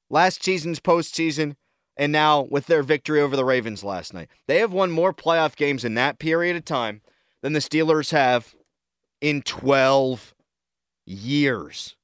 Last 0.09 0.43
season's 0.43 0.81
postseason, 0.81 1.57
and 1.97 2.13
now 2.13 2.43
with 2.43 2.67
their 2.67 2.83
victory 2.83 3.21
over 3.21 3.37
the 3.37 3.45
Ravens 3.45 3.85
last 3.85 4.15
night. 4.15 4.29
They 4.47 4.59
have 4.61 4.73
won 4.73 4.91
more 4.91 5.13
playoff 5.13 5.57
games 5.57 5.85
in 5.85 5.95
that 5.95 6.19
period 6.19 6.57
of 6.57 6.65
time 6.65 7.03
than 7.43 7.53
the 7.53 7.59
Steelers 7.59 8.13
have 8.13 8.55
in 9.21 9.43
12 9.43 10.35
years. 11.07 11.97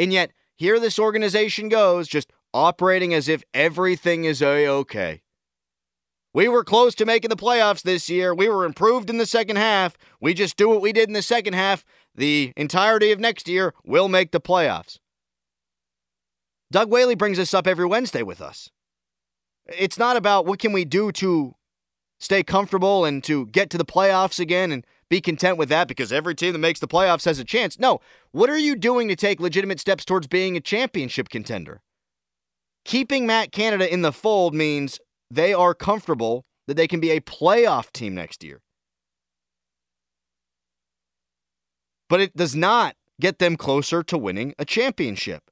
And 0.00 0.14
yet, 0.14 0.32
here 0.56 0.80
this 0.80 0.98
organization 0.98 1.68
goes, 1.68 2.08
just 2.08 2.32
operating 2.54 3.12
as 3.12 3.28
if 3.28 3.44
everything 3.52 4.24
is 4.24 4.40
a 4.40 4.66
okay. 4.66 5.20
We 6.32 6.48
were 6.48 6.64
close 6.64 6.94
to 6.94 7.04
making 7.04 7.28
the 7.28 7.36
playoffs 7.36 7.82
this 7.82 8.08
year. 8.08 8.34
We 8.34 8.48
were 8.48 8.64
improved 8.64 9.10
in 9.10 9.18
the 9.18 9.26
second 9.26 9.56
half. 9.56 9.98
We 10.18 10.32
just 10.32 10.56
do 10.56 10.70
what 10.70 10.80
we 10.80 10.94
did 10.94 11.10
in 11.10 11.12
the 11.12 11.20
second 11.20 11.52
half. 11.52 11.84
The 12.14 12.54
entirety 12.56 13.12
of 13.12 13.20
next 13.20 13.46
year 13.46 13.74
we'll 13.84 14.08
make 14.08 14.30
the 14.30 14.40
playoffs. 14.40 14.98
Doug 16.72 16.90
Whaley 16.90 17.14
brings 17.14 17.36
this 17.36 17.52
up 17.52 17.66
every 17.66 17.86
Wednesday 17.86 18.22
with 18.22 18.40
us. 18.40 18.70
It's 19.66 19.98
not 19.98 20.16
about 20.16 20.46
what 20.46 20.60
can 20.60 20.72
we 20.72 20.86
do 20.86 21.12
to 21.12 21.56
stay 22.18 22.42
comfortable 22.42 23.04
and 23.04 23.22
to 23.24 23.46
get 23.46 23.68
to 23.70 23.78
the 23.78 23.84
playoffs 23.84 24.40
again 24.40 24.72
and 24.72 24.86
be 25.10 25.20
content 25.20 25.58
with 25.58 25.68
that 25.68 25.88
because 25.88 26.12
every 26.12 26.34
team 26.34 26.52
that 26.52 26.60
makes 26.60 26.80
the 26.80 26.88
playoffs 26.88 27.24
has 27.26 27.38
a 27.38 27.44
chance. 27.44 27.78
No, 27.78 28.00
what 28.30 28.48
are 28.48 28.58
you 28.58 28.76
doing 28.76 29.08
to 29.08 29.16
take 29.16 29.40
legitimate 29.40 29.80
steps 29.80 30.04
towards 30.04 30.28
being 30.28 30.56
a 30.56 30.60
championship 30.60 31.28
contender? 31.28 31.82
Keeping 32.84 33.26
Matt 33.26 33.52
Canada 33.52 33.92
in 33.92 34.02
the 34.02 34.12
fold 34.12 34.54
means 34.54 34.98
they 35.30 35.52
are 35.52 35.74
comfortable 35.74 36.46
that 36.66 36.76
they 36.76 36.86
can 36.86 37.00
be 37.00 37.10
a 37.10 37.20
playoff 37.20 37.90
team 37.92 38.14
next 38.14 38.42
year. 38.44 38.62
But 42.08 42.20
it 42.20 42.36
does 42.36 42.56
not 42.56 42.94
get 43.20 43.38
them 43.38 43.56
closer 43.56 44.02
to 44.04 44.16
winning 44.16 44.54
a 44.58 44.64
championship. 44.64 45.50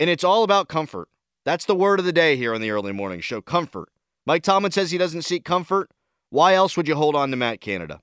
And 0.00 0.10
it's 0.10 0.24
all 0.24 0.42
about 0.42 0.68
comfort. 0.68 1.08
That's 1.44 1.66
the 1.66 1.74
word 1.74 1.98
of 1.98 2.06
the 2.06 2.12
day 2.12 2.36
here 2.36 2.54
on 2.54 2.62
the 2.62 2.70
early 2.70 2.92
morning 2.92 3.20
show 3.20 3.40
comfort. 3.40 3.90
Mike 4.26 4.42
Tomlin 4.42 4.72
says 4.72 4.90
he 4.90 4.98
doesn't 4.98 5.22
seek 5.22 5.44
comfort. 5.44 5.90
Why 6.34 6.54
else 6.54 6.76
would 6.76 6.88
you 6.88 6.96
hold 6.96 7.14
on 7.14 7.30
to 7.30 7.36
Matt 7.36 7.60
Canada? 7.60 8.00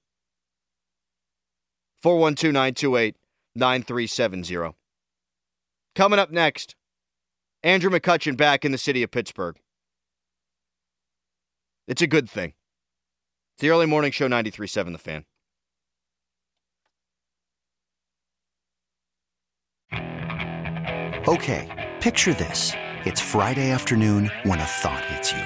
412 2.02 2.54
928 2.54 3.17
9370. 3.56 4.74
Coming 5.96 6.17
up 6.17 6.32
next, 6.32 6.78
Andrew 7.62 7.91
McCutchen 7.91 8.38
back 8.38 8.63
in 8.63 8.72
the 8.72 8.78
city 8.78 9.04
of 9.04 9.12
Pittsburgh. 9.12 9.58
It's 11.89 12.02
a 12.02 12.08
good 12.08 12.30
thing. 12.30 12.54
It's 13.56 13.63
the 13.63 13.70
early 13.70 13.86
morning 13.86 14.13
show 14.13 14.30
93.7 14.30 14.94
The 14.94 14.98
Fan. 14.98 15.26
Okay, 21.28 21.91
picture 22.00 22.34
this. 22.34 22.72
It's 23.04 23.20
Friday 23.20 23.72
afternoon 23.72 24.32
when 24.44 24.62
a 24.62 24.65
thought 24.65 25.04
hits 25.04 25.34
you. 25.34 25.46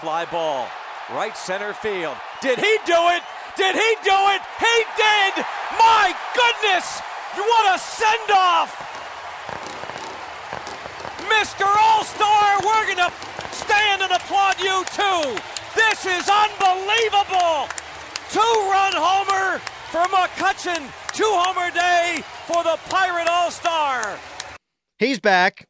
Fly 0.00 0.24
ball, 0.24 0.66
right 1.12 1.36
center 1.36 1.74
field. 1.74 2.16
Did 2.40 2.58
he 2.58 2.78
do 2.86 3.00
it? 3.12 3.22
Did 3.56 3.74
he 3.76 3.90
do 4.02 4.16
it? 4.32 4.40
He 4.58 4.76
did! 4.96 5.44
My 5.76 6.16
goodness! 6.32 7.00
What 7.36 7.74
a 7.74 7.78
send 7.78 8.30
off! 8.30 8.72
Mr. 11.28 11.66
All 11.68 12.04
Star, 12.04 12.58
we're 12.64 12.86
going 12.86 12.96
to 12.96 13.12
stand 13.52 14.00
and 14.00 14.12
applaud 14.12 14.58
you 14.58 14.84
too. 14.96 15.36
This 15.76 16.06
is 16.06 16.28
unbelievable! 16.28 17.68
Two 18.32 18.52
run 18.72 18.94
homer 18.96 19.58
for 19.90 20.00
McCutchen, 20.08 20.80
two 21.12 21.28
homer 21.28 21.70
day 21.72 22.22
for 22.46 22.64
the 22.64 22.78
Pirate 22.88 23.28
All 23.28 23.50
Star. 23.50 24.18
He's 24.98 25.20
back. 25.20 25.66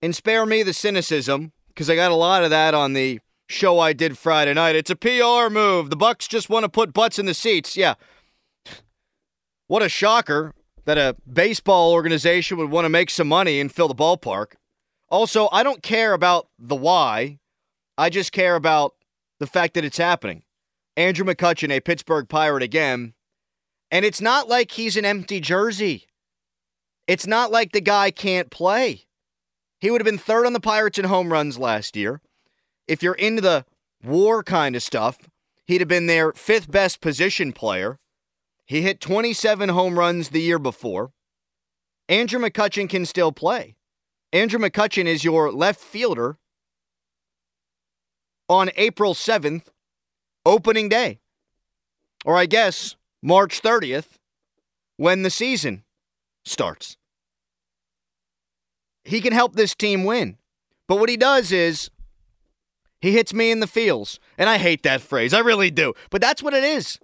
And 0.00 0.16
spare 0.16 0.46
me 0.46 0.62
the 0.62 0.72
cynicism, 0.72 1.52
because 1.68 1.90
I 1.90 1.96
got 1.96 2.10
a 2.10 2.14
lot 2.14 2.44
of 2.44 2.50
that 2.50 2.72
on 2.72 2.92
the 2.94 3.20
show 3.46 3.78
I 3.78 3.92
did 3.92 4.18
Friday 4.18 4.54
night. 4.54 4.76
It's 4.76 4.90
a 4.90 4.96
PR 4.96 5.52
move. 5.52 5.90
The 5.90 5.96
Bucs 5.96 6.28
just 6.28 6.50
want 6.50 6.64
to 6.64 6.68
put 6.68 6.92
butts 6.92 7.18
in 7.18 7.26
the 7.26 7.34
seats. 7.34 7.76
Yeah. 7.76 7.94
What 9.68 9.82
a 9.82 9.88
shocker 9.88 10.52
that 10.84 10.98
a 10.98 11.16
baseball 11.30 11.92
organization 11.92 12.56
would 12.58 12.70
want 12.70 12.84
to 12.84 12.90
make 12.90 13.10
some 13.10 13.28
money 13.28 13.60
and 13.60 13.72
fill 13.72 13.88
the 13.88 13.94
ballpark. 13.94 14.54
Also, 15.08 15.48
I 15.52 15.62
don't 15.62 15.82
care 15.82 16.12
about 16.12 16.48
the 16.58 16.76
why. 16.76 17.38
I 17.98 18.10
just 18.10 18.32
care 18.32 18.56
about 18.56 18.94
the 19.38 19.46
fact 19.46 19.74
that 19.74 19.84
it's 19.84 19.98
happening. 19.98 20.44
Andrew 20.96 21.26
McCutchen, 21.26 21.70
a 21.70 21.80
Pittsburgh 21.80 22.28
Pirate 22.28 22.62
again. 22.62 23.14
And 23.90 24.04
it's 24.04 24.20
not 24.20 24.48
like 24.48 24.72
he's 24.72 24.96
an 24.96 25.04
empty 25.04 25.40
jersey. 25.40 26.06
It's 27.06 27.26
not 27.26 27.50
like 27.50 27.72
the 27.72 27.80
guy 27.80 28.10
can't 28.10 28.50
play. 28.50 29.06
He 29.80 29.90
would 29.90 30.00
have 30.00 30.06
been 30.06 30.18
third 30.18 30.46
on 30.46 30.54
the 30.54 30.60
Pirates 30.60 30.98
in 30.98 31.04
home 31.04 31.32
runs 31.32 31.58
last 31.58 31.96
year. 31.96 32.20
If 32.86 33.02
you're 33.02 33.14
into 33.14 33.42
the 33.42 33.64
WAR 34.04 34.42
kind 34.42 34.76
of 34.76 34.82
stuff, 34.82 35.18
he'd 35.66 35.80
have 35.80 35.88
been 35.88 36.06
their 36.06 36.32
fifth 36.32 36.70
best 36.70 37.00
position 37.00 37.52
player. 37.52 37.98
He 38.64 38.82
hit 38.82 39.00
27 39.00 39.68
home 39.70 39.98
runs 39.98 40.30
the 40.30 40.40
year 40.40 40.58
before. 40.58 41.12
Andrew 42.08 42.40
McCutchen 42.40 42.88
can 42.88 43.04
still 43.06 43.32
play. 43.32 43.76
Andrew 44.32 44.58
McCutchen 44.58 45.06
is 45.06 45.24
your 45.24 45.52
left 45.52 45.80
fielder 45.80 46.38
on 48.48 48.70
April 48.76 49.14
7th, 49.14 49.66
opening 50.44 50.88
day. 50.88 51.20
Or 52.24 52.36
I 52.36 52.46
guess 52.46 52.96
March 53.22 53.62
30th, 53.62 54.18
when 54.96 55.22
the 55.22 55.30
season 55.30 55.84
starts. 56.44 56.96
He 59.04 59.20
can 59.20 59.32
help 59.32 59.54
this 59.54 59.74
team 59.74 60.04
win. 60.04 60.38
But 60.88 60.98
what 60.98 61.08
he 61.08 61.16
does 61.16 61.52
is 61.52 61.90
he 63.06 63.12
hits 63.12 63.32
me 63.32 63.52
in 63.52 63.60
the 63.60 63.68
feels. 63.68 64.18
And 64.36 64.50
I 64.50 64.58
hate 64.58 64.82
that 64.82 65.00
phrase. 65.00 65.32
I 65.32 65.38
really 65.38 65.70
do. 65.70 65.94
But 66.10 66.20
that's 66.20 66.42
what 66.42 66.54
it 66.54 66.64
is. 66.64 66.98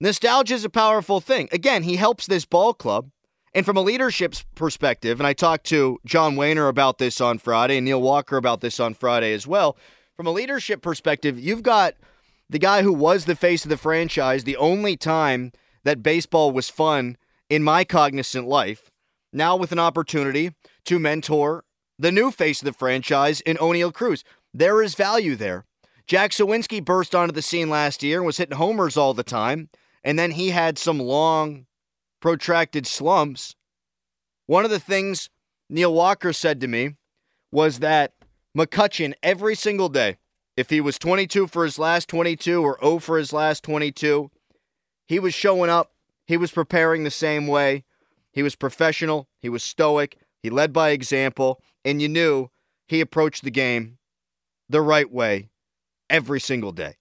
Nostalgia 0.00 0.54
is 0.54 0.64
a 0.64 0.70
powerful 0.70 1.20
thing. 1.20 1.50
Again, 1.52 1.82
he 1.82 1.96
helps 1.96 2.26
this 2.26 2.46
ball 2.46 2.72
club. 2.72 3.10
And 3.52 3.66
from 3.66 3.76
a 3.76 3.82
leadership 3.82 4.36
perspective, 4.54 5.20
and 5.20 5.26
I 5.26 5.34
talked 5.34 5.66
to 5.66 5.98
John 6.06 6.36
Wehner 6.36 6.68
about 6.68 6.96
this 6.96 7.20
on 7.20 7.38
Friday 7.38 7.76
and 7.76 7.84
Neil 7.84 8.00
Walker 8.00 8.38
about 8.38 8.60
this 8.60 8.80
on 8.80 8.94
Friday 8.94 9.34
as 9.34 9.46
well. 9.46 9.76
From 10.16 10.26
a 10.26 10.32
leadership 10.32 10.80
perspective, 10.80 11.38
you've 11.38 11.62
got 11.62 11.94
the 12.48 12.58
guy 12.58 12.82
who 12.82 12.92
was 12.92 13.26
the 13.26 13.36
face 13.36 13.64
of 13.64 13.68
the 13.68 13.76
franchise 13.76 14.44
the 14.44 14.56
only 14.56 14.96
time 14.96 15.52
that 15.84 16.02
baseball 16.02 16.52
was 16.52 16.70
fun 16.70 17.18
in 17.50 17.62
my 17.62 17.84
cognizant 17.84 18.46
life, 18.48 18.90
now 19.32 19.56
with 19.56 19.72
an 19.72 19.78
opportunity 19.78 20.52
to 20.86 20.98
mentor 20.98 21.64
the 21.98 22.12
new 22.12 22.30
face 22.30 22.62
of 22.62 22.66
the 22.66 22.72
franchise 22.72 23.40
in 23.40 23.56
Oneil 23.56 23.92
Cruz. 23.92 24.24
There 24.52 24.82
is 24.82 24.94
value 24.94 25.36
there. 25.36 25.64
Jack 26.06 26.30
Suwinski 26.30 26.82
burst 26.82 27.14
onto 27.14 27.32
the 27.32 27.42
scene 27.42 27.68
last 27.68 28.02
year 28.02 28.18
and 28.18 28.26
was 28.26 28.38
hitting 28.38 28.56
homers 28.56 28.96
all 28.96 29.12
the 29.12 29.22
time, 29.22 29.68
and 30.02 30.18
then 30.18 30.32
he 30.32 30.50
had 30.50 30.78
some 30.78 30.98
long, 30.98 31.66
protracted 32.20 32.86
slumps. 32.86 33.54
One 34.46 34.64
of 34.64 34.70
the 34.70 34.80
things 34.80 35.28
Neil 35.68 35.92
Walker 35.92 36.32
said 36.32 36.60
to 36.62 36.66
me 36.66 36.94
was 37.52 37.80
that 37.80 38.14
McCutchen, 38.56 39.12
every 39.22 39.54
single 39.54 39.90
day, 39.90 40.16
if 40.56 40.70
he 40.70 40.80
was 40.80 40.98
22 40.98 41.46
for 41.46 41.64
his 41.64 41.78
last 41.78 42.08
22 42.08 42.62
or 42.62 42.78
0 42.80 42.98
for 42.98 43.18
his 43.18 43.32
last 43.32 43.62
22, 43.64 44.30
he 45.06 45.18
was 45.18 45.34
showing 45.34 45.70
up. 45.70 45.92
He 46.26 46.36
was 46.36 46.50
preparing 46.50 47.04
the 47.04 47.10
same 47.10 47.46
way. 47.46 47.84
He 48.32 48.42
was 48.42 48.56
professional. 48.56 49.28
He 49.40 49.48
was 49.48 49.62
stoic. 49.62 50.18
He 50.42 50.50
led 50.50 50.72
by 50.72 50.90
example. 50.90 51.60
And 51.84 52.02
you 52.02 52.08
knew 52.08 52.50
he 52.86 53.00
approached 53.00 53.44
the 53.44 53.50
game 53.50 53.97
the 54.68 54.80
right 54.80 55.10
way 55.10 55.50
every 56.10 56.40
single 56.40 56.72
day. 56.72 56.94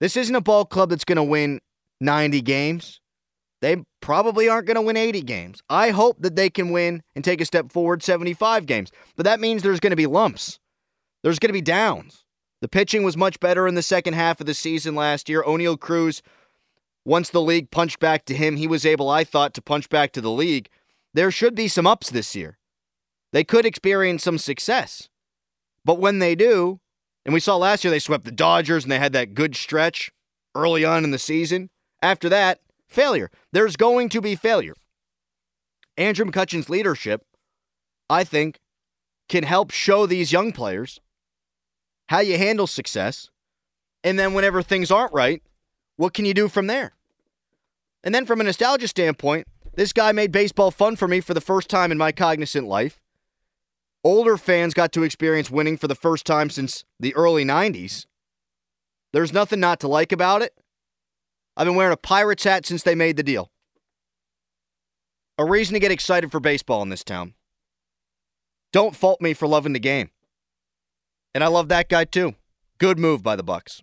This 0.00 0.16
isn't 0.16 0.34
a 0.34 0.40
ball 0.40 0.64
club 0.64 0.90
that's 0.90 1.04
going 1.04 1.16
to 1.16 1.22
win 1.22 1.60
90 2.00 2.40
games. 2.42 3.00
They 3.60 3.84
probably 4.00 4.48
aren't 4.48 4.66
going 4.66 4.76
to 4.76 4.82
win 4.82 4.96
80 4.96 5.22
games. 5.22 5.62
I 5.68 5.90
hope 5.90 6.22
that 6.22 6.34
they 6.34 6.48
can 6.48 6.70
win 6.70 7.02
and 7.14 7.22
take 7.22 7.40
a 7.40 7.44
step 7.44 7.70
forward 7.70 8.02
75 8.02 8.64
games. 8.64 8.90
But 9.16 9.24
that 9.24 9.40
means 9.40 9.62
there's 9.62 9.80
going 9.80 9.90
to 9.90 9.96
be 9.96 10.06
lumps. 10.06 10.58
There's 11.22 11.38
going 11.38 11.50
to 11.50 11.54
be 11.54 11.60
downs. 11.60 12.24
The 12.62 12.68
pitching 12.68 13.02
was 13.02 13.16
much 13.16 13.40
better 13.40 13.66
in 13.66 13.74
the 13.74 13.82
second 13.82 14.14
half 14.14 14.40
of 14.40 14.46
the 14.46 14.54
season 14.54 14.94
last 14.94 15.28
year. 15.28 15.42
Oneil 15.42 15.78
Cruz, 15.78 16.22
once 17.04 17.30
the 17.30 17.42
league 17.42 17.70
punched 17.70 18.00
back 18.00 18.24
to 18.26 18.34
him, 18.34 18.56
he 18.56 18.66
was 18.66 18.86
able, 18.86 19.10
I 19.10 19.24
thought, 19.24 19.52
to 19.54 19.62
punch 19.62 19.88
back 19.90 20.12
to 20.12 20.20
the 20.20 20.30
league. 20.30 20.68
There 21.12 21.30
should 21.30 21.54
be 21.54 21.68
some 21.68 21.86
ups 21.86 22.10
this 22.10 22.34
year. 22.34 22.58
They 23.32 23.44
could 23.44 23.66
experience 23.66 24.22
some 24.22 24.38
success. 24.38 25.08
But 25.84 25.98
when 25.98 26.18
they 26.18 26.34
do, 26.34 26.80
and 27.24 27.34
we 27.34 27.40
saw 27.40 27.56
last 27.56 27.84
year 27.84 27.90
they 27.90 27.98
swept 27.98 28.24
the 28.24 28.32
Dodgers 28.32 28.84
and 28.84 28.92
they 28.92 28.98
had 28.98 29.12
that 29.12 29.34
good 29.34 29.56
stretch 29.56 30.10
early 30.54 30.84
on 30.84 31.04
in 31.04 31.10
the 31.10 31.18
season. 31.18 31.70
After 32.02 32.28
that, 32.28 32.60
failure. 32.88 33.30
There's 33.52 33.76
going 33.76 34.08
to 34.10 34.20
be 34.20 34.34
failure. 34.34 34.74
Andrew 35.96 36.24
McCutchen's 36.24 36.70
leadership, 36.70 37.24
I 38.08 38.24
think, 38.24 38.58
can 39.28 39.44
help 39.44 39.70
show 39.70 40.06
these 40.06 40.32
young 40.32 40.52
players 40.52 41.00
how 42.08 42.20
you 42.20 42.38
handle 42.38 42.66
success. 42.66 43.30
And 44.02 44.18
then 44.18 44.34
whenever 44.34 44.62
things 44.62 44.90
aren't 44.90 45.12
right, 45.12 45.42
what 45.96 46.14
can 46.14 46.24
you 46.24 46.34
do 46.34 46.48
from 46.48 46.66
there? 46.66 46.94
And 48.02 48.14
then 48.14 48.26
from 48.26 48.40
a 48.40 48.44
nostalgia 48.44 48.88
standpoint, 48.88 49.46
this 49.74 49.92
guy 49.92 50.10
made 50.12 50.32
baseball 50.32 50.70
fun 50.70 50.96
for 50.96 51.06
me 51.06 51.20
for 51.20 51.34
the 51.34 51.40
first 51.40 51.68
time 51.68 51.92
in 51.92 51.98
my 51.98 52.12
cognizant 52.12 52.66
life. 52.66 53.00
Older 54.02 54.36
fans 54.36 54.72
got 54.72 54.92
to 54.92 55.02
experience 55.02 55.50
winning 55.50 55.76
for 55.76 55.86
the 55.86 55.94
first 55.94 56.24
time 56.24 56.48
since 56.48 56.84
the 56.98 57.14
early 57.14 57.44
90s. 57.44 58.06
There's 59.12 59.32
nothing 59.32 59.60
not 59.60 59.80
to 59.80 59.88
like 59.88 60.12
about 60.12 60.40
it. 60.42 60.54
I've 61.56 61.66
been 61.66 61.74
wearing 61.74 61.92
a 61.92 61.98
Pirates 61.98 62.44
hat 62.44 62.64
since 62.64 62.82
they 62.82 62.94
made 62.94 63.16
the 63.16 63.22
deal. 63.22 63.50
A 65.36 65.44
reason 65.44 65.74
to 65.74 65.80
get 65.80 65.90
excited 65.90 66.30
for 66.30 66.40
baseball 66.40 66.82
in 66.82 66.88
this 66.88 67.04
town. 67.04 67.34
Don't 68.72 68.96
fault 68.96 69.20
me 69.20 69.34
for 69.34 69.48
loving 69.48 69.72
the 69.72 69.78
game. 69.78 70.10
And 71.34 71.44
I 71.44 71.48
love 71.48 71.68
that 71.68 71.88
guy 71.88 72.04
too. 72.04 72.34
Good 72.78 72.98
move 72.98 73.22
by 73.22 73.36
the 73.36 73.44
Bucs. 73.44 73.82